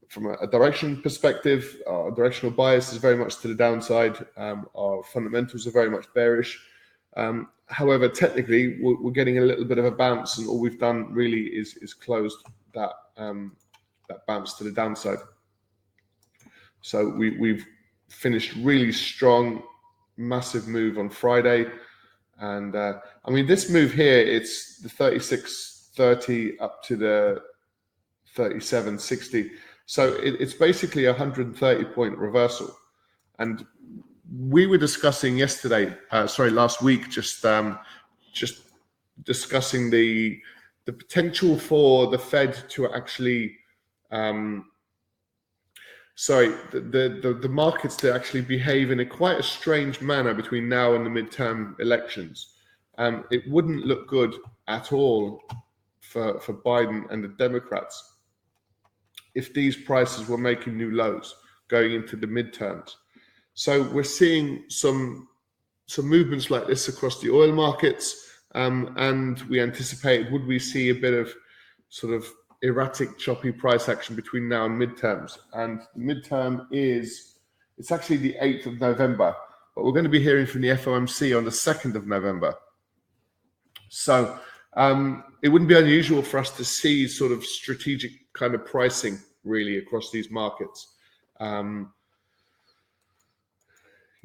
from 0.10 0.27
a, 0.27 0.34
a, 0.34 0.48
direction 0.48 1.01
perspective, 1.01 1.82
our 1.88 2.12
directional 2.12 2.51
bias 2.51 2.94
is 2.94 3.00
very 3.00 3.18
much 3.18 3.39
to 3.39 3.48
the 3.48 3.56
downside. 3.56 4.16
Um, 4.38 4.68
our 4.75 5.01
fundamentals 5.12 5.66
are 5.66 5.72
very 5.72 5.89
much 5.89 6.06
bearish. 6.13 6.60
Um, 7.18 7.50
however, 7.66 8.08
technically, 8.08 8.78
we're, 8.80 9.02
we're, 9.02 9.12
getting 9.12 9.40
a 9.40 9.42
little 9.42 9.66
bit 9.66 9.80
of 9.80 9.86
a 9.86 9.92
bounce, 9.92 10.38
and 10.38 10.48
all 10.48 10.60
we've 10.60 10.80
done 10.80 11.12
really 11.12 11.48
is 11.48 11.76
is 11.78 11.94
closed 11.94 12.38
that 12.74 12.92
um, 13.18 13.58
that 14.08 14.26
bounce 14.28 14.54
to 14.54 14.64
the 14.64 14.72
downside. 14.72 15.18
So 16.82 17.10
we 17.10 17.32
we've 17.40 17.66
finished 18.10 18.54
really 18.58 18.92
strong, 18.92 19.64
massive 20.16 20.68
move 20.68 21.00
on 21.00 21.10
Friday, 21.10 21.66
and 22.40 22.76
uh, 22.76 23.00
I 23.26 23.32
mean 23.32 23.48
this 23.48 23.70
move 23.70 23.92
here, 23.92 24.20
it's 24.20 24.80
the 24.80 24.90
36.30 24.90 26.62
up 26.62 26.84
to 26.84 26.96
the 26.96 27.42
37.60. 28.36 29.50
So 29.88 30.14
it, 30.16 30.36
it's 30.40 30.54
basically 30.54 31.06
a 31.06 31.12
130 31.12 31.84
point 31.96 32.16
reversal, 32.16 32.78
and 33.40 33.66
we 34.36 34.68
were 34.68 34.78
discussing 34.78 35.38
yesterday, 35.38 35.96
uh, 36.12 36.28
sorry, 36.28 36.52
last 36.52 36.82
week, 36.82 37.10
just 37.10 37.46
um, 37.46 37.80
just 38.34 38.64
discussing 39.24 39.90
the 39.90 40.40
the 40.86 40.94
potential 40.94 41.58
for 41.58 42.08
the 42.08 42.18
Fed 42.18 42.58
to 42.70 42.92
actually, 42.94 43.58
um, 44.12 44.72
sorry, 46.16 46.50
the, 46.72 47.20
the 47.22 47.38
the 47.42 47.50
markets 47.50 47.96
to 47.98 48.14
actually 48.14 48.42
behave 48.42 48.92
in 48.92 49.00
a 49.00 49.06
quite 49.06 49.40
a 49.40 49.44
strange 49.44 50.02
manner 50.02 50.34
between 50.34 50.68
now 50.68 50.96
and 50.96 51.06
the 51.06 51.10
midterm 51.10 51.80
elections. 51.80 52.56
Um, 52.98 53.26
it 53.32 53.44
wouldn't 53.50 53.86
look 53.86 54.08
good 54.08 54.36
at 54.68 54.92
all 54.92 55.42
for 56.02 56.40
for 56.40 56.54
Biden 56.54 57.10
and 57.12 57.24
the 57.24 57.30
Democrats 57.30 58.16
if 59.36 59.54
these 59.54 59.76
prices 59.76 60.28
were 60.28 60.38
making 60.38 60.76
new 60.76 60.92
lows 60.92 61.36
going 61.68 61.94
into 61.94 62.16
the 62.16 62.26
midterms. 62.26 62.96
So 63.58 63.82
we're 63.82 64.04
seeing 64.04 64.66
some 64.68 65.30
some 65.88 66.06
movements 66.06 66.52
like 66.52 66.68
this 66.68 66.90
across 66.90 67.20
the 67.20 67.32
oil 67.32 67.52
markets, 67.52 68.30
um, 68.54 68.94
and 68.98 69.42
we 69.50 69.60
anticipate 69.60 70.32
would 70.32 70.46
we 70.46 70.60
see 70.60 70.90
a 70.90 70.94
bit 70.94 71.16
of 71.16 71.34
sort 71.90 72.14
of 72.14 72.28
erratic, 72.62 73.18
choppy 73.18 73.52
price 73.52 73.90
action 73.90 74.16
between 74.16 74.48
now 74.48 74.66
and 74.66 74.80
midterms. 74.80 75.40
And 75.54 75.82
the 75.96 76.14
midterm 76.14 76.68
is 76.70 77.40
it's 77.80 77.92
actually 77.92 78.18
the 78.18 78.38
eighth 78.42 78.68
of 78.68 78.80
November, 78.80 79.36
but 79.76 79.84
we're 79.84 79.92
going 79.92 80.04
to 80.04 80.10
be 80.10 80.22
hearing 80.22 80.46
from 80.46 80.62
the 80.62 80.70
FOMC 80.70 81.36
on 81.36 81.44
the 81.44 81.52
second 81.52 81.96
of 81.96 82.06
November. 82.06 82.54
So 83.90 84.38
um, 84.76 85.24
it 85.42 85.50
wouldn't 85.50 85.70
be 85.70 85.80
unusual 85.80 86.22
for 86.22 86.38
us 86.38 86.52
to 86.58 86.64
see 86.64 87.08
sort 87.08 87.32
of 87.32 87.44
strategic 87.44 88.12
kind 88.34 88.54
of 88.54 88.68
pricing 88.68 89.18
really 89.44 89.80
across 89.80 90.12
these 90.12 90.30
markets. 90.30 90.94
Um, 91.40 91.92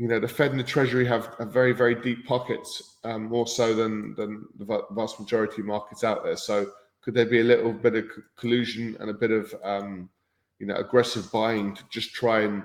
you 0.03 0.09
know, 0.09 0.19
the 0.19 0.27
Fed 0.27 0.51
and 0.51 0.59
the 0.59 0.65
Treasury 0.65 1.07
have, 1.07 1.33
have 1.39 1.53
very, 1.53 1.71
very 1.71 1.95
deep 1.95 2.27
pockets, 2.27 2.97
um, 3.05 3.27
more 3.27 3.47
so 3.47 3.73
than 3.73 4.17
than 4.17 4.45
the 4.59 4.85
vast 4.91 5.21
majority 5.21 5.61
of 5.61 5.67
markets 5.69 6.03
out 6.03 6.25
there. 6.25 6.37
So, 6.37 6.73
could 7.03 7.15
there 7.15 7.25
be 7.25 7.39
a 7.39 7.45
little 7.45 7.73
bit 7.73 7.95
of 7.95 8.07
collusion 8.37 8.97
and 8.99 9.11
a 9.11 9.15
bit 9.15 9.31
of, 9.31 9.55
um, 9.63 10.11
you 10.59 10.67
know, 10.67 10.75
aggressive 10.75 11.31
buying 11.31 11.77
to 11.77 11.85
just 11.89 12.13
try 12.15 12.41
and 12.41 12.65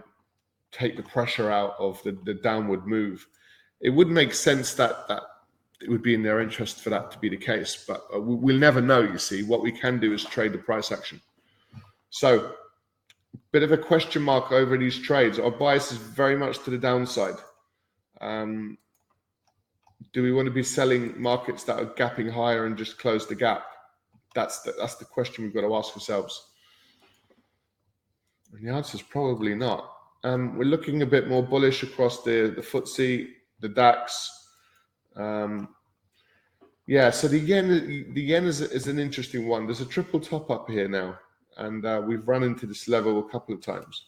take 0.71 0.97
the 0.97 1.03
pressure 1.03 1.51
out 1.51 1.75
of 1.77 2.01
the, 2.01 2.17
the 2.25 2.33
downward 2.33 2.87
move? 2.87 3.27
It 3.81 3.91
would 3.91 4.07
make 4.07 4.33
sense 4.33 4.73
that 4.73 5.07
that 5.07 5.21
it 5.79 5.91
would 5.91 6.01
be 6.01 6.15
in 6.15 6.23
their 6.23 6.41
interest 6.41 6.81
for 6.81 6.89
that 6.89 7.11
to 7.11 7.19
be 7.19 7.29
the 7.29 7.37
case, 7.37 7.85
but 7.87 8.03
uh, 8.15 8.19
we'll 8.19 8.57
never 8.57 8.81
know. 8.81 9.01
You 9.01 9.19
see, 9.19 9.43
what 9.43 9.61
we 9.61 9.71
can 9.71 9.99
do 9.99 10.11
is 10.11 10.25
trade 10.25 10.53
the 10.53 10.57
price 10.57 10.91
action. 10.91 11.21
So 12.09 12.55
bit 13.51 13.63
of 13.63 13.71
a 13.71 13.77
question 13.77 14.21
mark 14.21 14.51
over 14.51 14.77
these 14.77 14.99
trades. 14.99 15.39
Our 15.39 15.51
bias 15.51 15.91
is 15.91 15.97
very 15.97 16.37
much 16.37 16.63
to 16.63 16.69
the 16.69 16.77
downside. 16.77 17.35
Um, 18.21 18.77
do 20.13 20.23
we 20.23 20.31
want 20.31 20.47
to 20.47 20.51
be 20.51 20.63
selling 20.63 21.19
markets 21.19 21.63
that 21.63 21.79
are 21.79 21.85
gapping 21.85 22.31
higher 22.31 22.65
and 22.65 22.77
just 22.77 22.99
close 22.99 23.27
the 23.27 23.35
gap? 23.35 23.65
That's 24.35 24.61
the, 24.61 24.73
that's 24.77 24.95
the 24.95 25.05
question 25.05 25.43
we've 25.43 25.53
got 25.53 25.61
to 25.61 25.75
ask 25.75 25.93
ourselves. 25.95 26.51
And 28.53 28.67
the 28.67 28.71
answer 28.71 28.95
is 28.95 29.01
probably 29.01 29.55
not. 29.55 29.91
Um, 30.23 30.57
we're 30.57 30.65
looking 30.65 31.01
a 31.01 31.05
bit 31.05 31.27
more 31.27 31.43
bullish 31.43 31.83
across 31.83 32.23
the 32.23 32.53
the 32.55 32.61
FTSE, 32.61 33.27
the 33.59 33.69
DAX. 33.69 34.29
Um, 35.15 35.69
yeah, 36.87 37.09
so 37.11 37.27
the 37.27 37.39
yen 37.39 38.13
the 38.13 38.21
yen 38.21 38.45
is, 38.45 38.61
is 38.61 38.87
an 38.87 38.99
interesting 38.99 39.47
one. 39.47 39.65
There's 39.65 39.81
a 39.81 39.85
triple 39.85 40.19
top 40.19 40.49
up 40.49 40.69
here 40.69 40.87
now 40.87 41.17
and 41.57 41.85
uh, 41.85 42.01
we've 42.05 42.27
run 42.27 42.43
into 42.43 42.65
this 42.65 42.87
level 42.87 43.19
a 43.19 43.29
couple 43.29 43.53
of 43.53 43.61
times. 43.61 44.05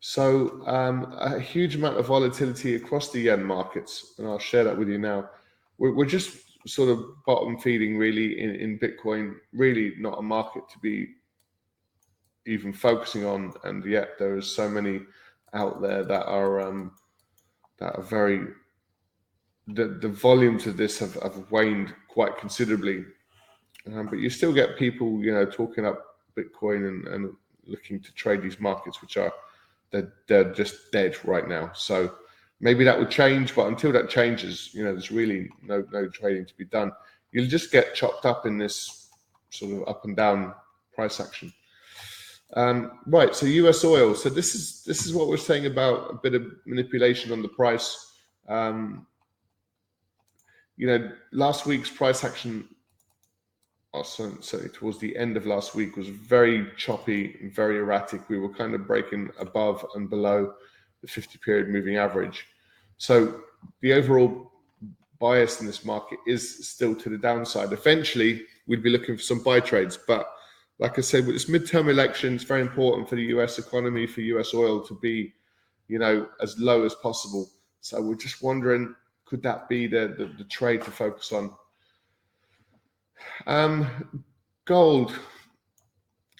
So 0.00 0.66
um, 0.66 1.14
a 1.18 1.38
huge 1.38 1.76
amount 1.76 1.96
of 1.96 2.06
volatility 2.06 2.74
across 2.74 3.10
the 3.10 3.20
yen 3.20 3.44
markets, 3.44 4.14
and 4.18 4.26
I'll 4.26 4.38
share 4.38 4.64
that 4.64 4.76
with 4.76 4.88
you 4.88 4.98
now. 4.98 5.30
We're, 5.78 5.94
we're 5.94 6.06
just 6.06 6.38
sort 6.66 6.88
of 6.88 7.04
bottom 7.24 7.58
feeding 7.58 7.96
really 7.98 8.40
in, 8.40 8.54
in 8.56 8.78
Bitcoin, 8.78 9.34
really 9.52 9.94
not 9.98 10.18
a 10.18 10.22
market 10.22 10.68
to 10.70 10.78
be 10.80 11.08
even 12.46 12.72
focusing 12.72 13.24
on, 13.24 13.52
and 13.64 13.84
yet 13.84 14.18
there 14.18 14.36
is 14.36 14.50
so 14.50 14.68
many 14.68 15.02
out 15.54 15.80
there 15.80 16.04
that 16.04 16.26
are 16.26 16.60
um, 16.60 16.92
that 17.78 17.94
are 17.94 18.02
very 18.02 18.40
the 19.68 19.98
the 20.00 20.08
volumes 20.08 20.66
of 20.66 20.76
this 20.76 20.98
have, 20.98 21.14
have 21.22 21.50
waned 21.50 21.94
quite 22.08 22.36
considerably 22.38 23.04
um, 23.86 24.06
but 24.06 24.18
you 24.18 24.30
still 24.30 24.52
get 24.52 24.78
people, 24.78 25.20
you 25.20 25.32
know, 25.32 25.44
talking 25.44 25.86
up 25.86 26.16
Bitcoin 26.36 26.88
and, 26.88 27.08
and 27.08 27.34
looking 27.66 28.00
to 28.00 28.12
trade 28.12 28.42
these 28.42 28.60
markets, 28.60 29.00
which 29.00 29.16
are 29.16 29.32
they're, 29.90 30.12
they're 30.26 30.52
just 30.52 30.90
dead 30.92 31.16
right 31.24 31.48
now. 31.48 31.70
So 31.74 32.14
maybe 32.60 32.84
that 32.84 32.98
would 32.98 33.10
change, 33.10 33.54
but 33.54 33.66
until 33.66 33.92
that 33.92 34.08
changes, 34.08 34.70
you 34.72 34.84
know, 34.84 34.92
there's 34.92 35.10
really 35.10 35.50
no 35.62 35.84
no 35.92 36.08
trading 36.08 36.46
to 36.46 36.56
be 36.56 36.64
done. 36.64 36.92
You'll 37.32 37.48
just 37.48 37.72
get 37.72 37.94
chopped 37.94 38.24
up 38.24 38.46
in 38.46 38.58
this 38.58 39.08
sort 39.50 39.72
of 39.72 39.88
up 39.88 40.04
and 40.04 40.16
down 40.16 40.54
price 40.94 41.20
action. 41.20 41.52
Um, 42.54 43.00
right, 43.06 43.34
so 43.34 43.46
U.S. 43.46 43.82
oil. 43.84 44.14
So 44.14 44.28
this 44.28 44.54
is 44.54 44.84
this 44.84 45.06
is 45.06 45.14
what 45.14 45.28
we're 45.28 45.36
saying 45.38 45.66
about 45.66 46.10
a 46.10 46.14
bit 46.14 46.34
of 46.34 46.46
manipulation 46.66 47.32
on 47.32 47.42
the 47.42 47.48
price. 47.48 48.12
Um, 48.48 49.06
you 50.76 50.86
know, 50.86 51.10
last 51.32 51.66
week's 51.66 51.90
price 51.90 52.24
action 52.24 52.68
certainly 54.00 54.70
towards 54.70 54.98
the 54.98 55.14
end 55.16 55.36
of 55.36 55.44
last 55.46 55.74
week 55.74 55.96
was 55.96 56.08
very 56.08 56.66
choppy 56.76 57.50
very 57.54 57.78
erratic. 57.78 58.28
We 58.28 58.38
were 58.38 58.48
kind 58.48 58.74
of 58.74 58.86
breaking 58.86 59.30
above 59.38 59.84
and 59.94 60.08
below 60.08 60.54
the 61.02 61.08
50 61.08 61.38
period 61.38 61.68
moving 61.68 61.96
average. 61.96 62.46
So 62.96 63.42
the 63.80 63.92
overall 63.92 64.50
bias 65.20 65.60
in 65.60 65.66
this 65.66 65.84
market 65.84 66.18
is 66.26 66.66
still 66.68 66.94
to 66.94 67.10
the 67.10 67.18
downside. 67.18 67.72
Eventually, 67.72 68.44
we'd 68.66 68.82
be 68.82 68.90
looking 68.90 69.16
for 69.16 69.22
some 69.22 69.42
buy 69.42 69.60
trades, 69.60 69.98
but 70.06 70.26
like 70.78 70.98
I 70.98 71.02
said, 71.02 71.26
with 71.26 71.36
this 71.36 71.50
midterm 71.50 71.90
election, 71.90 72.34
it's 72.34 72.44
very 72.44 72.62
important 72.62 73.08
for 73.08 73.16
the 73.16 73.24
US 73.36 73.58
economy, 73.58 74.06
for 74.06 74.20
US 74.22 74.54
oil 74.54 74.80
to 74.86 74.98
be, 75.00 75.32
you 75.88 75.98
know, 75.98 76.26
as 76.40 76.58
low 76.58 76.84
as 76.84 76.94
possible. 76.94 77.48
So 77.82 78.00
we're 78.00 78.14
just 78.14 78.42
wondering, 78.42 78.94
could 79.26 79.42
that 79.42 79.68
be 79.68 79.86
the, 79.86 80.14
the, 80.18 80.32
the 80.38 80.44
trade 80.44 80.82
to 80.82 80.90
focus 80.90 81.30
on? 81.32 81.52
Um, 83.46 84.24
gold 84.64 85.18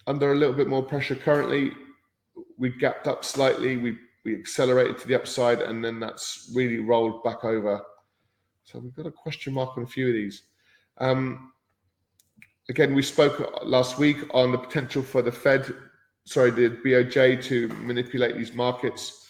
under 0.06 0.32
a 0.32 0.34
little 0.34 0.54
bit 0.54 0.68
more 0.68 0.82
pressure 0.82 1.14
currently. 1.14 1.72
We 2.58 2.70
gapped 2.70 3.06
up 3.06 3.24
slightly. 3.24 3.76
We 3.76 3.98
we 4.24 4.38
accelerated 4.38 4.98
to 4.98 5.08
the 5.08 5.16
upside, 5.16 5.60
and 5.60 5.84
then 5.84 5.98
that's 5.98 6.50
really 6.54 6.78
rolled 6.78 7.24
back 7.24 7.44
over. 7.44 7.80
So 8.64 8.78
we've 8.78 8.94
got 8.94 9.06
a 9.06 9.10
question 9.10 9.52
mark 9.52 9.76
on 9.76 9.82
a 9.82 9.86
few 9.86 10.08
of 10.08 10.14
these. 10.14 10.44
Um, 10.98 11.52
again, 12.68 12.94
we 12.94 13.02
spoke 13.02 13.64
last 13.64 13.98
week 13.98 14.18
on 14.32 14.52
the 14.52 14.58
potential 14.58 15.02
for 15.02 15.22
the 15.22 15.32
Fed, 15.32 15.74
sorry, 16.24 16.52
the 16.52 16.70
BOJ 16.84 17.42
to 17.44 17.68
manipulate 17.68 18.36
these 18.36 18.54
markets, 18.54 19.28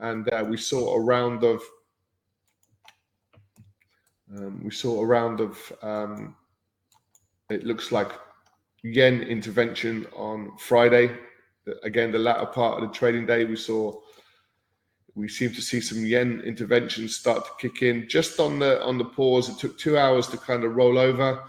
and 0.00 0.28
uh, 0.32 0.44
we 0.48 0.56
saw 0.56 0.96
a 0.96 1.00
round 1.00 1.44
of 1.44 1.62
um, 4.36 4.64
we 4.64 4.70
saw 4.70 5.00
a 5.00 5.06
round 5.06 5.40
of 5.40 5.72
um, 5.82 6.34
it 7.52 7.64
looks 7.64 7.92
like 7.92 8.10
yen 8.82 9.22
intervention 9.22 10.06
on 10.16 10.56
Friday. 10.58 11.16
Again, 11.84 12.10
the 12.10 12.18
latter 12.18 12.46
part 12.46 12.82
of 12.82 12.88
the 12.88 12.94
trading 12.94 13.26
day, 13.26 13.44
we 13.44 13.56
saw 13.56 14.00
we 15.14 15.28
seem 15.28 15.52
to 15.52 15.60
see 15.60 15.80
some 15.80 16.04
yen 16.04 16.40
interventions 16.44 17.16
start 17.16 17.44
to 17.44 17.50
kick 17.58 17.82
in 17.82 18.08
just 18.08 18.40
on 18.40 18.58
the 18.58 18.82
on 18.82 18.98
the 18.98 19.04
pause. 19.04 19.48
It 19.48 19.58
took 19.58 19.78
two 19.78 19.98
hours 19.98 20.26
to 20.28 20.38
kind 20.38 20.64
of 20.64 20.74
roll 20.74 20.98
over. 20.98 21.42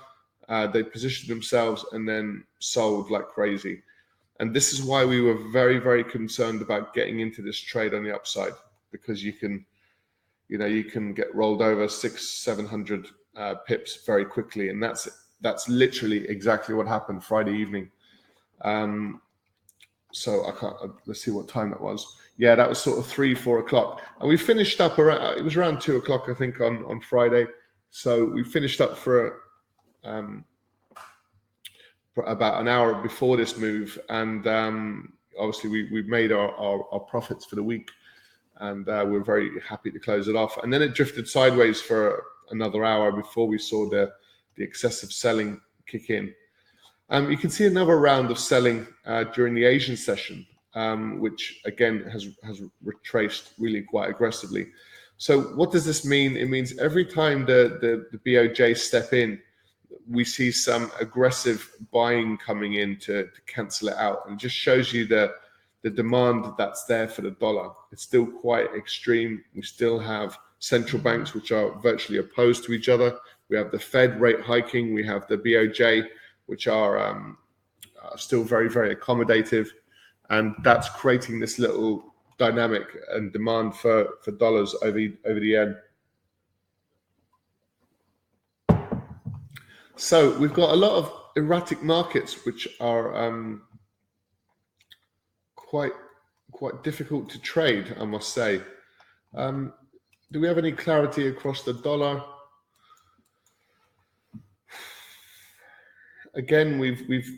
Uh, 0.49 0.67
they 0.67 0.83
positioned 0.83 1.29
themselves 1.29 1.85
and 1.93 2.07
then 2.07 2.43
sold 2.59 3.09
like 3.09 3.27
crazy. 3.29 3.81
And 4.39 4.53
this 4.53 4.73
is 4.73 4.83
why 4.83 5.05
we 5.05 5.21
were 5.21 5.37
very, 5.51 5.77
very 5.77 6.03
concerned 6.03 6.61
about 6.61 6.93
getting 6.93 7.21
into 7.21 7.41
this 7.41 7.57
trade 7.57 7.93
on 7.93 8.03
the 8.03 8.13
upside 8.13 8.53
because 8.91 9.23
you 9.23 9.31
can, 9.31 9.65
you 10.49 10.57
know, 10.57 10.65
you 10.65 10.83
can 10.83 11.13
get 11.13 11.33
rolled 11.33 11.61
over 11.61 11.87
six, 11.87 12.29
seven 12.29 12.65
hundred 12.65 13.07
uh, 13.37 13.55
pips 13.65 14.05
very 14.05 14.25
quickly, 14.25 14.69
and 14.69 14.83
that's 14.83 15.07
that's 15.43 15.69
literally 15.69 16.27
exactly 16.27 16.73
what 16.73 16.87
happened 16.87 17.23
Friday 17.23 17.53
evening. 17.53 17.91
Um, 18.61 19.21
so 20.11 20.47
I 20.47 20.51
can't. 20.51 20.75
Uh, 20.81 20.87
let's 21.05 21.21
see 21.21 21.31
what 21.31 21.47
time 21.47 21.69
that 21.69 21.81
was. 21.81 22.17
Yeah, 22.37 22.55
that 22.55 22.67
was 22.67 22.79
sort 22.79 22.97
of 22.97 23.05
three, 23.05 23.35
four 23.35 23.59
o'clock, 23.59 24.01
and 24.19 24.29
we 24.29 24.37
finished 24.37 24.81
up 24.81 24.97
around. 24.97 25.37
It 25.37 25.43
was 25.43 25.55
around 25.55 25.81
two 25.81 25.97
o'clock, 25.97 26.25
I 26.29 26.33
think, 26.33 26.61
on 26.61 26.83
on 26.85 27.01
Friday. 27.01 27.45
So 27.91 28.25
we 28.25 28.43
finished 28.43 28.81
up 28.81 28.97
for, 28.97 29.41
um, 30.03 30.43
for 32.15 32.23
about 32.23 32.59
an 32.59 32.67
hour 32.67 32.95
before 33.03 33.37
this 33.37 33.55
move, 33.55 33.99
and 34.09 34.47
um, 34.47 35.13
obviously 35.37 35.69
we 35.69 35.91
we 35.91 36.01
made 36.03 36.31
our, 36.31 36.51
our, 36.55 36.85
our 36.91 36.99
profits 37.01 37.45
for 37.45 37.55
the 37.55 37.63
week, 37.63 37.89
and 38.61 38.87
uh, 38.89 39.05
we're 39.07 39.23
very 39.23 39.51
happy 39.67 39.91
to 39.91 39.99
close 39.99 40.27
it 40.27 40.35
off. 40.35 40.57
And 40.63 40.73
then 40.73 40.81
it 40.81 40.95
drifted 40.95 41.27
sideways 41.27 41.81
for 41.81 42.23
another 42.49 42.83
hour 42.83 43.11
before 43.11 43.47
we 43.47 43.57
saw 43.57 43.89
the 43.89 44.11
the 44.55 44.63
excessive 44.63 45.11
selling 45.11 45.59
kick 45.87 46.09
in. 46.09 46.33
Um, 47.09 47.29
you 47.29 47.37
can 47.37 47.49
see 47.49 47.65
another 47.65 47.99
round 47.99 48.31
of 48.31 48.39
selling 48.39 48.87
uh, 49.05 49.25
during 49.25 49.53
the 49.53 49.65
Asian 49.65 49.97
session, 49.97 50.45
um, 50.73 51.19
which 51.19 51.61
again 51.65 52.03
has 52.11 52.29
has 52.43 52.61
retraced 52.83 53.53
really 53.59 53.81
quite 53.81 54.09
aggressively. 54.09 54.67
So 55.17 55.41
what 55.55 55.71
does 55.71 55.85
this 55.85 56.05
mean? 56.05 56.35
It 56.35 56.49
means 56.49 56.77
every 56.79 57.05
time 57.05 57.45
the, 57.45 57.77
the, 57.79 58.17
the 58.17 58.17
BOJ 58.31 58.75
step 58.75 59.13
in, 59.13 59.39
we 60.09 60.25
see 60.25 60.51
some 60.51 60.91
aggressive 60.99 61.69
buying 61.93 62.37
coming 62.37 62.73
in 62.73 62.97
to, 63.01 63.23
to 63.23 63.41
cancel 63.45 63.89
it 63.89 63.95
out, 63.95 64.23
and 64.25 64.35
it 64.35 64.41
just 64.41 64.55
shows 64.55 64.91
you 64.91 65.05
the 65.05 65.33
the 65.83 65.89
demand 65.89 66.45
that's 66.57 66.85
there 66.85 67.07
for 67.09 67.21
the 67.21 67.31
dollar. 67.31 67.69
It's 67.91 68.03
still 68.03 68.25
quite 68.25 68.73
extreme. 68.75 69.43
We 69.53 69.61
still 69.61 69.99
have 69.99 70.37
central 70.59 71.01
banks 71.01 71.33
which 71.33 71.51
are 71.51 71.77
virtually 71.79 72.19
opposed 72.19 72.63
to 72.63 72.71
each 72.71 72.87
other. 72.87 73.17
We 73.53 73.59
have 73.59 73.69
the 73.69 73.77
Fed 73.77 74.19
rate 74.19 74.41
hiking. 74.41 74.95
We 74.95 75.05
have 75.05 75.27
the 75.27 75.37
BOJ, 75.37 76.07
which 76.47 76.67
are 76.67 76.97
um, 76.97 77.37
uh, 78.03 78.17
still 78.17 78.43
very, 78.43 78.67
very 78.67 78.95
accommodative. 78.95 79.67
And 80.31 80.55
that's 80.63 80.89
creating 80.89 81.39
this 81.39 81.59
little 81.59 82.15
dynamic 82.39 82.87
and 83.11 83.31
demand 83.31 83.75
for, 83.75 84.07
for 84.23 84.31
dollars 84.31 84.73
over, 84.81 84.97
over 85.27 85.39
the 85.39 85.47
yen. 85.49 85.77
So 89.97 90.35
we've 90.39 90.51
got 90.51 90.71
a 90.71 90.75
lot 90.75 90.97
of 90.97 91.13
erratic 91.35 91.83
markets, 91.83 92.47
which 92.47 92.67
are 92.79 93.15
um, 93.15 93.61
quite 95.55 95.93
quite 96.51 96.83
difficult 96.83 97.29
to 97.29 97.39
trade, 97.39 97.95
I 97.99 98.05
must 98.05 98.33
say. 98.33 98.61
Um, 99.35 99.73
do 100.31 100.39
we 100.39 100.47
have 100.47 100.57
any 100.57 100.71
clarity 100.71 101.27
across 101.27 101.61
the 101.61 101.73
dollar? 101.73 102.23
Again, 106.33 106.79
we've 106.79 107.03
we've 107.07 107.29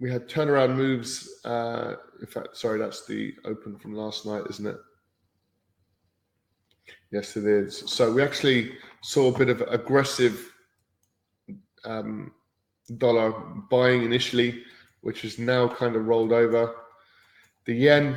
we 0.00 0.10
had 0.10 0.28
turnaround 0.28 0.76
moves. 0.76 1.40
Uh, 1.44 1.96
in 2.20 2.26
fact, 2.26 2.56
sorry, 2.56 2.78
that's 2.78 3.06
the 3.06 3.34
open 3.44 3.78
from 3.78 3.94
last 3.94 4.26
night, 4.26 4.44
isn't 4.48 4.66
it? 4.66 4.76
Yes, 7.12 7.36
it 7.36 7.44
is. 7.44 7.82
So 7.90 8.12
we 8.12 8.22
actually 8.22 8.72
saw 9.02 9.34
a 9.34 9.38
bit 9.38 9.48
of 9.48 9.62
aggressive 9.62 10.52
um, 11.84 12.32
dollar 12.98 13.32
buying 13.70 14.04
initially, 14.04 14.62
which 15.00 15.24
is 15.24 15.38
now 15.38 15.68
kind 15.68 15.96
of 15.96 16.06
rolled 16.06 16.32
over. 16.32 16.74
The 17.66 17.74
yen, 17.74 18.16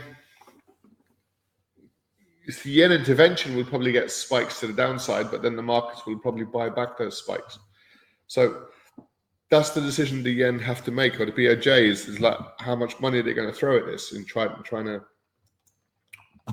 it's 2.46 2.62
the 2.62 2.72
yen 2.72 2.92
intervention 2.92 3.56
will 3.56 3.66
probably 3.66 3.92
get 3.92 4.12
spikes 4.12 4.60
to 4.60 4.68
the 4.68 4.74
downside, 4.74 5.32
but 5.32 5.42
then 5.42 5.56
the 5.56 5.62
markets 5.62 6.06
will 6.06 6.20
probably 6.20 6.46
buy 6.46 6.70
back 6.70 6.98
those 6.98 7.18
spikes. 7.18 7.60
So 8.28 8.68
that's 9.54 9.70
the 9.70 9.82
decision 9.82 10.24
the 10.24 10.32
yen 10.32 10.58
have 10.58 10.84
to 10.84 10.90
make, 10.90 11.20
or 11.20 11.28
the 11.28 11.32
BOJ 11.32 11.86
is, 11.86 12.08
is 12.08 12.20
like 12.20 12.38
how 12.58 12.76
much 12.76 13.00
money 13.00 13.22
they're 13.22 13.36
going 13.36 13.48
to 13.48 13.54
throw 13.54 13.78
at 13.78 13.86
this 13.86 14.14
and 14.14 14.26
try 14.26 14.48
trying 14.64 14.86
to 14.86 15.02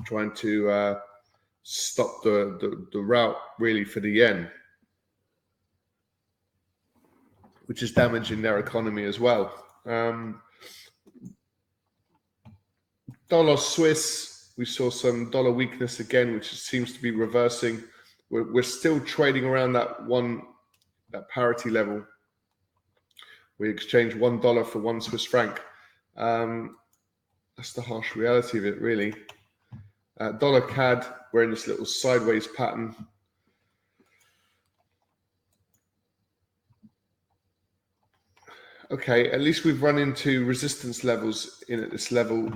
trying 0.05 0.31
to 0.33 0.69
uh, 0.69 0.99
stop 1.63 2.21
the, 2.23 2.57
the 2.61 2.85
the 2.93 2.99
rout 2.99 3.37
really 3.57 3.83
for 3.83 4.01
the 4.01 4.11
yen, 4.11 4.47
which 7.65 7.81
is 7.81 7.91
damaging 7.91 8.39
their 8.43 8.59
economy 8.59 9.03
as 9.03 9.19
well. 9.19 9.51
Um, 9.87 10.39
dollar 13.29 13.57
Swiss, 13.57 14.51
we 14.57 14.65
saw 14.65 14.91
some 14.91 15.31
dollar 15.31 15.51
weakness 15.51 15.99
again, 15.99 16.35
which 16.35 16.51
seems 16.53 16.93
to 16.93 17.01
be 17.01 17.09
reversing. 17.09 17.83
We're, 18.29 18.53
we're 18.53 18.61
still 18.61 18.99
trading 18.99 19.45
around 19.45 19.73
that 19.73 20.05
one 20.05 20.43
that 21.09 21.27
parity 21.29 21.71
level 21.71 22.05
we 23.61 23.69
exchange 23.69 24.15
one 24.15 24.39
dollar 24.39 24.63
for 24.63 24.79
one 24.79 24.99
Swiss 24.99 25.23
franc. 25.23 25.61
Um, 26.17 26.77
that's 27.55 27.73
the 27.73 27.81
harsh 27.83 28.15
reality 28.15 28.57
of 28.57 28.65
it, 28.65 28.81
really. 28.81 29.13
Uh, 30.19 30.31
dollar 30.31 30.61
CAD, 30.61 31.05
we're 31.31 31.43
in 31.43 31.51
this 31.51 31.67
little 31.67 31.85
sideways 31.85 32.47
pattern. 32.47 32.95
Okay, 38.89 39.29
at 39.29 39.41
least 39.41 39.63
we've 39.63 39.83
run 39.83 39.99
into 39.99 40.43
resistance 40.45 41.03
levels 41.03 41.63
in 41.67 41.83
at 41.83 41.91
this 41.91 42.11
level. 42.11 42.51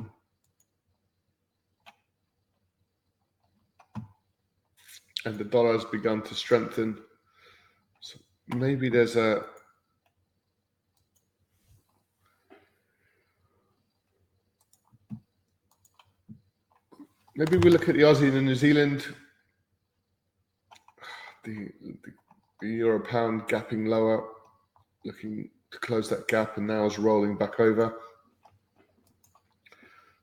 And 5.23 5.37
the 5.37 5.43
dollar 5.43 5.73
has 5.73 5.85
begun 5.85 6.23
to 6.23 6.33
strengthen. 6.33 6.97
So 7.99 8.17
maybe 8.47 8.89
there's 8.89 9.15
a 9.15 9.45
Maybe 17.37 17.57
we 17.57 17.69
look 17.69 17.89
at 17.89 17.95
the 17.95 18.03
Aussie 18.03 18.27
and 18.27 18.37
the 18.37 18.41
New 18.41 18.55
Zealand. 18.55 19.05
The, 21.43 21.67
the, 21.81 22.11
the 22.61 22.67
euro 22.67 23.01
pound 23.01 23.41
gapping 23.49 23.87
lower, 23.87 24.23
looking 25.03 25.49
to 25.71 25.79
close 25.79 26.09
that 26.09 26.29
gap, 26.29 26.55
and 26.55 26.65
now 26.65 26.85
is 26.85 26.97
rolling 26.97 27.35
back 27.35 27.59
over. 27.59 27.93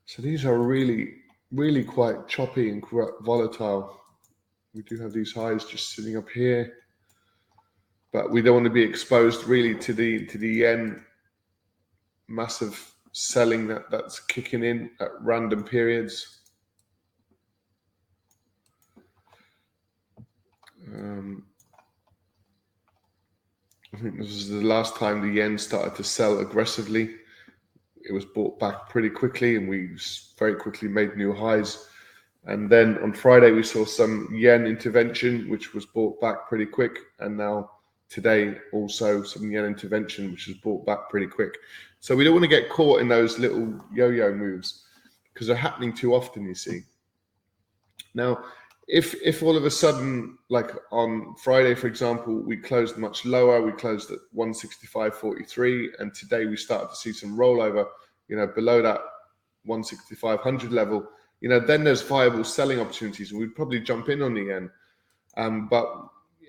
So 0.06 0.22
these 0.22 0.46
are 0.46 0.58
really, 0.58 1.16
really 1.50 1.84
quite 1.84 2.28
choppy 2.28 2.70
and 2.70 2.82
volatile. 3.20 4.00
We 4.74 4.80
do 4.80 4.96
have 4.98 5.12
these 5.12 5.34
highs 5.34 5.66
just 5.66 5.90
sitting 5.90 6.16
up 6.16 6.30
here, 6.30 6.78
but 8.10 8.30
we 8.30 8.40
don't 8.40 8.54
want 8.54 8.64
to 8.64 8.70
be 8.70 8.82
exposed 8.82 9.44
really 9.44 9.74
to 9.80 9.92
the 9.92 10.24
to 10.26 10.38
the 10.38 10.48
yen 10.48 11.04
massive 12.28 12.94
selling 13.12 13.68
that 13.68 13.90
that's 13.90 14.18
kicking 14.18 14.64
in 14.64 14.90
at 15.00 15.10
random 15.20 15.62
periods. 15.62 16.38
Um, 20.94 21.44
I 23.94 23.98
think 23.98 24.18
this 24.18 24.28
was 24.28 24.48
the 24.48 24.62
last 24.62 24.96
time 24.96 25.20
the 25.20 25.34
yen 25.34 25.58
started 25.58 25.94
to 25.96 26.04
sell 26.04 26.38
aggressively. 26.40 27.16
It 28.04 28.12
was 28.12 28.24
bought 28.24 28.58
back 28.58 28.88
pretty 28.88 29.10
quickly, 29.10 29.56
and 29.56 29.68
we 29.68 29.90
very 30.38 30.54
quickly 30.54 30.88
made 30.88 31.16
new 31.16 31.32
highs. 31.32 31.88
And 32.44 32.68
then 32.68 32.98
on 32.98 33.12
Friday, 33.12 33.52
we 33.52 33.62
saw 33.62 33.84
some 33.84 34.28
yen 34.32 34.66
intervention, 34.66 35.48
which 35.48 35.74
was 35.74 35.86
bought 35.86 36.20
back 36.20 36.48
pretty 36.48 36.66
quick. 36.66 36.98
And 37.20 37.36
now 37.36 37.70
today, 38.08 38.56
also 38.72 39.22
some 39.22 39.50
yen 39.50 39.64
intervention, 39.64 40.32
which 40.32 40.48
was 40.48 40.56
bought 40.56 40.84
back 40.84 41.08
pretty 41.08 41.28
quick. 41.28 41.56
So 42.00 42.16
we 42.16 42.24
don't 42.24 42.34
want 42.34 42.44
to 42.44 42.48
get 42.48 42.68
caught 42.68 43.00
in 43.00 43.08
those 43.08 43.38
little 43.38 43.80
yo 43.94 44.08
yo 44.08 44.34
moves 44.34 44.84
because 45.32 45.46
they're 45.46 45.56
happening 45.56 45.94
too 45.94 46.14
often, 46.14 46.44
you 46.44 46.54
see. 46.54 46.82
Now, 48.14 48.44
if 48.92 49.14
if 49.22 49.42
all 49.42 49.56
of 49.56 49.64
a 49.64 49.70
sudden, 49.70 50.38
like 50.48 50.70
on 50.92 51.34
Friday, 51.42 51.74
for 51.74 51.88
example, 51.88 52.34
we 52.34 52.56
closed 52.56 52.96
much 52.96 53.24
lower, 53.24 53.60
we 53.60 53.72
closed 53.72 54.10
at 54.12 54.18
165.43, 54.36 55.88
and 55.98 56.14
today 56.14 56.46
we 56.46 56.56
started 56.56 56.90
to 56.90 56.96
see 56.96 57.12
some 57.12 57.36
rollover, 57.36 57.86
you 58.28 58.36
know, 58.36 58.46
below 58.46 58.80
that 58.82 59.00
16500 59.66 60.72
level 60.72 61.08
you 61.42 61.48
know, 61.48 61.58
then 61.58 61.82
there's 61.82 62.02
viable 62.02 62.44
selling 62.44 62.80
opportunities. 62.80 63.32
And 63.32 63.40
we'd 63.40 63.56
probably 63.56 63.80
jump 63.80 64.08
in 64.08 64.22
on 64.22 64.32
the 64.32 64.42
yen. 64.42 64.70
Um, 65.36 65.68
but 65.68 65.92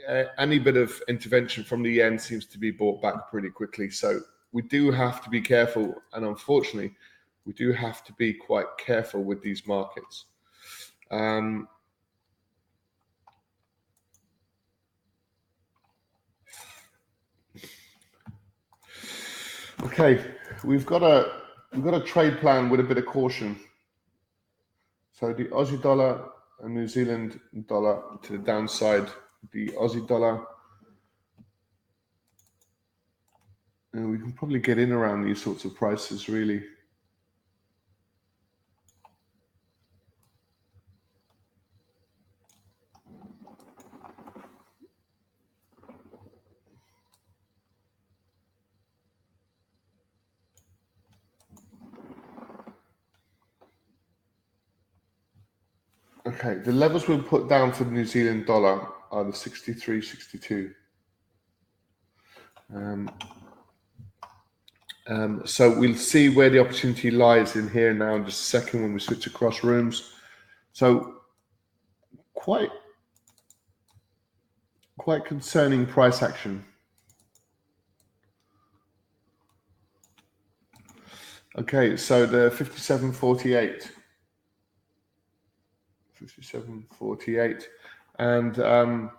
uh, 0.07 0.25
any 0.37 0.59
bit 0.59 0.77
of 0.77 1.01
intervention 1.09 1.63
from 1.63 1.81
the 1.81 1.91
yen 1.91 2.19
seems 2.19 2.45
to 2.45 2.59
be 2.59 2.69
bought 2.69 3.01
back 3.01 3.29
pretty 3.31 3.49
quickly. 3.49 3.89
So 3.89 4.21
we 4.51 4.61
do 4.61 4.91
have 4.91 5.23
to 5.23 5.31
be 5.31 5.41
careful. 5.41 5.95
And 6.13 6.25
unfortunately, 6.25 6.93
we 7.43 7.53
do 7.53 7.73
have 7.73 8.03
to 8.05 8.13
be 8.13 8.33
quite 8.33 8.67
careful 8.77 9.23
with 9.23 9.41
these 9.41 9.65
markets. 9.65 10.25
Um, 11.09 11.67
okay, 19.85 20.23
we've 20.63 20.85
got 20.85 21.03
a 21.03 21.31
we've 21.73 21.83
got 21.83 21.93
a 21.93 22.01
trade 22.01 22.39
plan 22.39 22.69
with 22.69 22.79
a 22.79 22.83
bit 22.83 22.97
of 22.97 23.05
caution. 23.05 23.59
So 25.11 25.33
the 25.33 25.45
Aussie 25.45 25.81
dollar 25.81 26.29
and 26.61 26.73
New 26.73 26.87
Zealand 26.87 27.39
dollar 27.67 28.01
to 28.23 28.33
the 28.33 28.37
downside, 28.39 29.07
the 29.51 29.67
Aussie 29.69 30.07
dollar. 30.07 30.45
And 33.93 34.09
we 34.09 34.17
can 34.17 34.31
probably 34.31 34.59
get 34.59 34.79
in 34.79 34.91
around 34.91 35.23
these 35.23 35.41
sorts 35.41 35.65
of 35.65 35.75
prices 35.75 36.27
really. 36.27 36.63
Okay, 56.33 56.55
the 56.55 56.71
levels 56.71 57.07
we'll 57.07 57.21
put 57.21 57.47
down 57.47 57.71
for 57.71 57.83
the 57.83 57.91
New 57.91 58.05
Zealand 58.05 58.47
dollar 58.47 58.87
are 59.11 59.23
the 59.23 59.33
63, 59.33 60.01
62. 60.01 60.73
Um, 62.73 63.11
um, 65.07 65.41
so 65.45 65.77
we'll 65.77 65.95
see 65.95 66.29
where 66.29 66.49
the 66.49 66.59
opportunity 66.59 67.11
lies 67.11 67.55
in 67.55 67.69
here 67.69 67.93
now 67.93 68.15
in 68.15 68.25
just 68.25 68.41
a 68.41 68.45
second 68.45 68.81
when 68.81 68.93
we 68.93 68.99
switch 68.99 69.27
across 69.27 69.63
rooms. 69.63 70.13
So 70.71 71.17
quite 72.33 72.71
quite 74.97 75.25
concerning 75.25 75.85
price 75.85 76.23
action. 76.23 76.65
Okay, 81.59 81.95
so 81.95 82.25
the 82.25 82.49
57.48. 82.49 83.91
57.48. 86.25 87.63
And 88.19 88.59
um, 88.59 89.11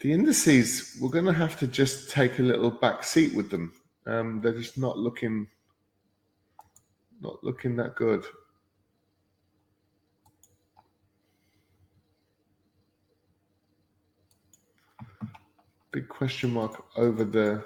the 0.00 0.12
indices, 0.12 0.96
we're 1.00 1.10
going 1.10 1.26
to 1.26 1.32
have 1.32 1.58
to 1.60 1.66
just 1.66 2.10
take 2.10 2.38
a 2.38 2.42
little 2.42 2.70
back 2.70 3.04
seat 3.04 3.34
with 3.34 3.50
them. 3.50 3.72
Um, 4.06 4.40
they're 4.40 4.58
just 4.58 4.78
not 4.78 4.98
looking, 4.98 5.46
not 7.20 7.42
looking 7.44 7.76
that 7.76 7.94
good. 7.94 8.24
Big 15.92 16.08
question 16.08 16.52
mark 16.52 16.84
over 16.96 17.24
the 17.24 17.64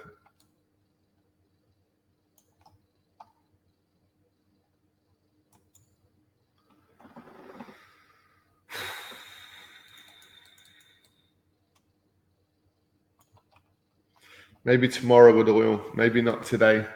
Maybe 14.67 14.89
tomorrow 14.89 15.37
with 15.37 15.49
oil, 15.49 15.85
maybe 15.95 16.23
not 16.23 16.45
today. 16.45 16.87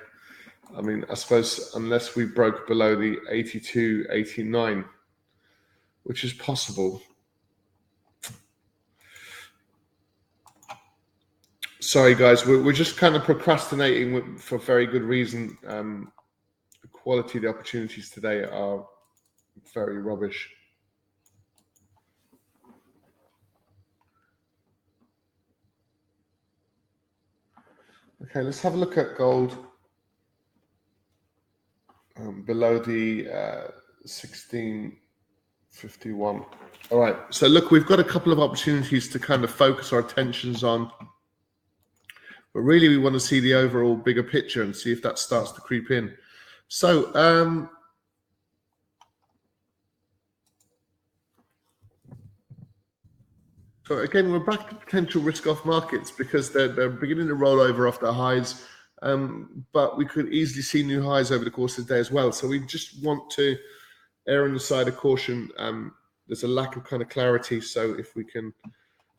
I 0.75 0.81
mean, 0.81 1.05
I 1.11 1.15
suppose 1.15 1.73
unless 1.75 2.17
we 2.17 2.25
broke 2.25 2.67
below 2.67 2.97
the 2.97 3.19
82, 3.29 4.07
89, 4.11 4.87
which 6.05 6.25
is 6.25 6.33
possible. 6.33 7.03
Sorry, 11.81 12.15
guys, 12.15 12.47
we're, 12.47 12.63
we're 12.63 12.73
just 12.73 12.97
kind 12.97 13.15
of 13.15 13.25
procrastinating 13.25 14.39
for 14.39 14.57
very 14.59 14.87
good 14.87 15.03
reason. 15.03 15.59
Um, 15.67 16.11
the 16.81 16.89
quality 16.89 17.37
of 17.37 17.43
the 17.43 17.51
opportunities 17.51 18.09
today 18.09 18.45
are 18.45 18.87
very 19.75 19.99
rubbish. 19.99 20.49
Okay, 28.23 28.43
let's 28.43 28.61
have 28.61 28.75
a 28.75 28.77
look 28.77 28.99
at 28.99 29.17
gold 29.17 29.57
um, 32.19 32.43
below 32.43 32.81
the 32.81 33.29
uh, 33.29 33.71
1651. 34.03 36.45
All 36.91 36.99
right, 36.99 37.17
so 37.31 37.47
look, 37.47 37.71
we've 37.71 37.87
got 37.87 38.01
a 38.01 38.05
couple 38.05 38.33
of 38.33 38.41
opportunities 38.41 39.09
to 39.11 39.21
kind 39.21 39.45
of 39.45 39.53
focus 39.53 39.93
our 39.93 40.01
attentions 40.01 40.65
on. 40.65 40.91
But 42.55 42.63
really, 42.63 42.89
we 42.89 42.99
want 42.99 43.15
to 43.15 43.21
see 43.21 43.39
the 43.39 43.55
overall 43.55 43.95
bigger 43.95 44.25
picture 44.25 44.63
and 44.63 44.75
see 44.75 44.91
if 44.91 45.01
that 45.03 45.19
starts 45.19 45.53
to 45.53 45.61
creep 45.61 45.93
in. 45.93 46.13
So, 46.67 47.15
um, 47.15 47.71
So 53.89 54.01
again, 54.01 54.31
we're 54.31 54.41
back 54.41 54.69
to 54.69 54.75
potential 54.75 55.23
risk-off 55.23 55.65
markets 55.65 56.11
because 56.11 56.51
they're, 56.51 56.69
they're 56.69 56.91
beginning 56.91 57.27
to 57.29 57.35
roll 57.35 57.59
over 57.59 57.89
off 57.89 58.01
their 58.01 58.13
highs, 58.13 58.67
um, 59.01 59.65
but 59.73 59.97
we 59.97 60.05
could 60.05 60.31
easily 60.31 60.61
see 60.61 60.83
new 60.83 61.03
highs 61.03 61.33
over 61.33 61.43
the 61.43 61.51
course 61.51 61.79
of 61.79 61.87
the 61.87 61.95
day 61.95 61.99
as 61.99 62.11
well. 62.11 62.31
So 62.31 62.47
we 62.47 62.61
just 62.67 63.03
want 63.03 63.31
to 63.31 63.57
err 64.27 64.45
on 64.45 64.53
the 64.53 64.61
side 64.61 64.89
of 64.89 64.99
caution. 64.99 65.49
Um, 65.57 65.95
there's 66.27 66.43
a 66.43 66.49
lack 66.49 66.77
of 66.77 66.85
kind 66.85 67.01
of 67.01 67.09
clarity, 67.09 67.63
so 67.63 67.95
if 67.95 68.15
we 68.15 68.25
can, 68.25 68.53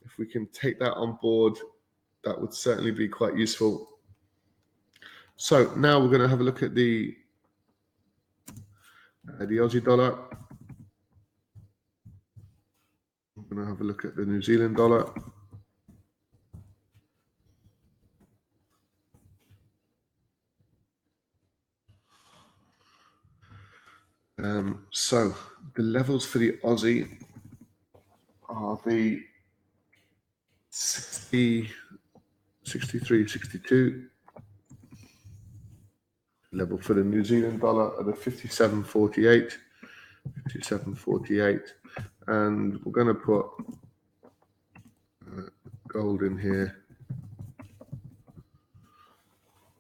if 0.06 0.20
we 0.20 0.28
can 0.28 0.46
take 0.54 0.78
that 0.82 0.94
on 0.94 1.18
board, 1.20 1.58
that 2.24 2.40
would 2.40 2.54
certainly 2.54 2.92
be 2.92 3.08
quite 3.08 3.36
useful. 3.36 3.90
So 5.36 5.74
now 5.78 6.00
we're 6.00 6.10
going 6.10 6.22
to 6.22 6.28
have 6.28 6.42
a 6.42 6.44
look 6.44 6.62
at 6.62 6.76
the 6.76 7.16
uh, 8.48 9.46
the 9.48 9.58
Aussie 9.58 9.84
dollar. 9.84 10.16
I'm 13.36 13.39
going 13.50 13.66
to 13.66 13.68
have 13.68 13.82
a 13.82 13.84
look 13.84 14.06
at 14.06 14.16
the 14.16 14.26
New 14.26 14.42
Zealand 14.42 14.78
dollar. 14.78 15.10
Um, 24.38 24.86
so 24.92 25.36
the 25.76 25.82
levels 25.82 26.26
for 26.26 26.38
the 26.38 26.54
Aussie 26.64 27.10
are 28.48 28.80
the 28.86 29.22
60, 30.70 31.70
63, 32.64 33.28
62. 33.28 34.06
Level 36.52 36.78
for 36.78 36.94
the 36.94 37.04
New 37.04 37.26
Zealand 37.26 37.62
dollar 37.62 38.00
at 38.00 38.06
the 38.06 38.14
57.48, 38.14 39.54
57.48 40.50 41.62
and 42.28 42.84
we're 42.84 42.92
going 42.92 43.08
to 43.08 43.14
put 43.14 43.46
uh, 45.28 45.42
gold 45.88 46.24
in 46.24 46.38
here. 46.38 46.76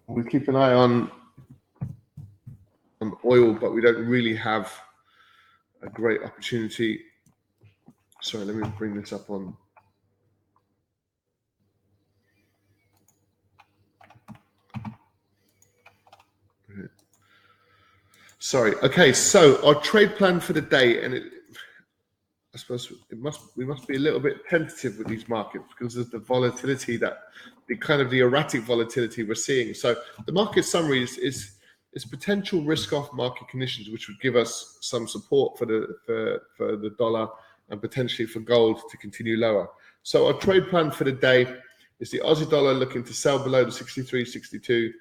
We 0.07 0.23
keep 0.23 0.47
an 0.47 0.55
eye 0.55 0.73
on 0.73 1.11
on 3.01 3.15
oil, 3.23 3.53
but 3.53 3.73
we 3.73 3.81
don't 3.81 4.05
really 4.05 4.35
have 4.35 4.73
a 5.81 5.89
great 5.89 6.21
opportunity. 6.23 7.01
Sorry, 8.21 8.43
let 8.43 8.55
me 8.55 8.67
bring 8.77 8.95
this 8.95 9.13
up 9.13 9.29
on 9.29 9.55
Sorry. 18.41 18.73
Okay, 18.77 19.11
so 19.11 19.63
our 19.63 19.75
trade 19.75 20.15
plan 20.15 20.39
for 20.39 20.53
the 20.53 20.61
day, 20.61 21.03
and 21.03 21.13
it, 21.13 21.23
suppose 22.77 23.01
it 23.09 23.19
must 23.19 23.41
we 23.55 23.65
must 23.65 23.87
be 23.87 23.95
a 23.95 23.99
little 23.99 24.19
bit 24.19 24.47
tentative 24.47 24.97
with 24.97 25.07
these 25.07 25.27
markets 25.27 25.65
because 25.69 25.95
of 25.95 26.11
the 26.11 26.19
volatility 26.19 26.97
that 26.97 27.23
the 27.67 27.75
kind 27.75 28.01
of 28.01 28.09
the 28.09 28.19
erratic 28.19 28.61
volatility 28.61 29.23
we're 29.23 29.35
seeing. 29.35 29.73
So 29.73 29.95
the 30.25 30.31
market 30.31 30.63
summary 30.63 31.03
is 31.03 31.17
is, 31.17 31.57
is 31.93 32.05
potential 32.05 32.61
risk 32.61 32.93
off 32.93 33.11
market 33.13 33.47
conditions, 33.47 33.89
which 33.89 34.07
would 34.07 34.19
give 34.21 34.35
us 34.35 34.77
some 34.81 35.07
support 35.07 35.57
for 35.57 35.65
the 35.65 35.95
for, 36.05 36.41
for 36.55 36.77
the 36.77 36.91
dollar 36.91 37.27
and 37.69 37.81
potentially 37.81 38.27
for 38.27 38.39
gold 38.39 38.81
to 38.89 38.97
continue 38.97 39.37
lower. 39.37 39.69
So 40.03 40.27
our 40.27 40.33
trade 40.33 40.69
plan 40.69 40.91
for 40.91 41.03
the 41.03 41.11
day 41.11 41.47
is 41.99 42.11
the 42.11 42.19
Aussie 42.19 42.49
dollar 42.49 42.73
looking 42.73 43.03
to 43.03 43.13
sell 43.13 43.39
below 43.39 43.63
the 43.63 43.71
63.62 43.71 44.91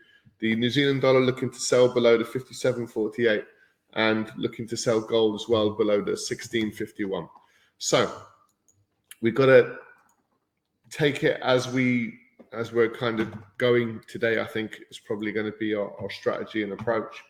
the 0.40 0.54
New 0.54 0.70
Zealand 0.70 1.00
dollar 1.00 1.20
looking 1.20 1.50
to 1.50 1.58
sell 1.58 1.92
below 1.92 2.16
the 2.16 2.24
57.48 2.24 3.44
and 3.94 4.30
looking 4.36 4.68
to 4.68 4.76
sell 4.76 5.00
gold 5.00 5.34
as 5.34 5.48
well 5.48 5.70
below 5.70 6.00
the 6.00 6.12
16.51. 6.12 7.28
So 7.78 8.12
we've 9.22 9.34
got 9.34 9.46
to 9.46 9.76
take 10.90 11.24
it 11.24 11.40
as 11.42 11.68
we 11.68 12.14
as 12.52 12.72
we're 12.72 12.88
kind 12.88 13.20
of 13.20 13.32
going 13.58 14.00
today. 14.08 14.40
I 14.40 14.46
think 14.46 14.80
is 14.90 14.98
probably 14.98 15.32
going 15.32 15.46
to 15.46 15.56
be 15.58 15.74
our, 15.74 15.92
our 16.00 16.10
strategy 16.10 16.62
and 16.62 16.72
approach. 16.72 17.22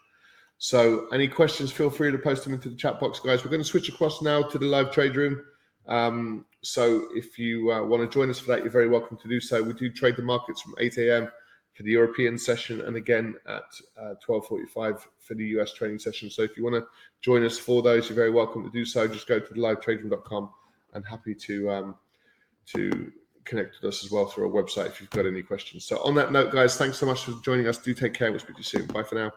So 0.58 1.06
any 1.12 1.28
questions, 1.28 1.70
feel 1.70 1.90
free 1.90 2.11
to 2.11 2.18
post 2.18 2.44
them 2.44 2.52
into 2.52 2.68
the 2.68 2.76
chat 2.76 2.98
box, 2.98 3.20
guys. 3.20 3.44
We're 3.44 3.50
going 3.50 3.62
to 3.62 3.68
switch 3.68 3.88
across 3.88 4.22
now 4.22 4.42
to 4.42 4.58
the 4.58 4.66
live 4.66 4.90
trade 4.90 5.14
room. 5.16 5.40
Um, 5.87 6.44
so 6.62 7.08
if 7.14 7.38
you 7.38 7.70
uh, 7.70 7.84
want 7.84 8.02
to 8.02 8.12
join 8.12 8.28
us 8.28 8.40
for 8.40 8.50
that, 8.52 8.62
you're 8.62 8.72
very 8.72 8.88
welcome 8.88 9.16
to 9.18 9.28
do 9.28 9.40
so. 9.40 9.62
We 9.62 9.72
do 9.72 9.90
trade 9.90 10.16
the 10.16 10.22
markets 10.22 10.61
from 10.61 10.74
8 10.78 10.98
a.m 10.98 11.30
for 11.78 11.84
the 11.84 11.92
European 11.92 12.36
session 12.36 12.80
and 12.80 12.96
again 12.96 13.36
at 13.46 13.62
uh, 13.96 14.14
12.45 14.26 14.98
for 15.20 15.34
the 15.34 15.44
US 15.58 15.72
training 15.72 16.00
session. 16.00 16.28
So 16.28 16.42
if 16.42 16.56
you 16.56 16.64
want 16.64 16.74
to 16.74 16.84
join 17.20 17.44
us 17.44 17.56
for 17.56 17.82
those, 17.82 18.08
you're 18.08 18.16
very 18.16 18.32
welcome 18.32 18.64
to 18.64 18.70
do 18.70 18.84
so. 18.84 19.06
Just 19.06 19.28
go 19.28 19.38
to 19.38 19.54
livetraderoom.com 19.54 20.50
and 20.94 21.04
happy 21.06 21.36
to 21.36 21.70
um, 21.70 21.94
to 22.74 23.12
connect 23.44 23.76
with 23.80 23.94
us 23.94 24.04
as 24.04 24.10
well 24.10 24.26
through 24.26 24.46
our 24.46 24.62
website 24.62 24.86
if 24.86 25.00
you've 25.00 25.10
got 25.10 25.24
any 25.24 25.40
questions. 25.40 25.84
So 25.84 26.02
on 26.02 26.16
that 26.16 26.32
note, 26.32 26.52
guys, 26.52 26.76
thanks 26.76 26.98
so 26.98 27.06
much 27.06 27.22
for 27.22 27.32
joining 27.44 27.68
us. 27.68 27.78
Do 27.78 27.94
take 27.94 28.12
care. 28.12 28.32
We'll 28.32 28.40
speak 28.40 28.56
to 28.56 28.60
you 28.60 28.64
soon. 28.64 28.86
Bye 28.86 29.04
for 29.04 29.14
now. 29.14 29.30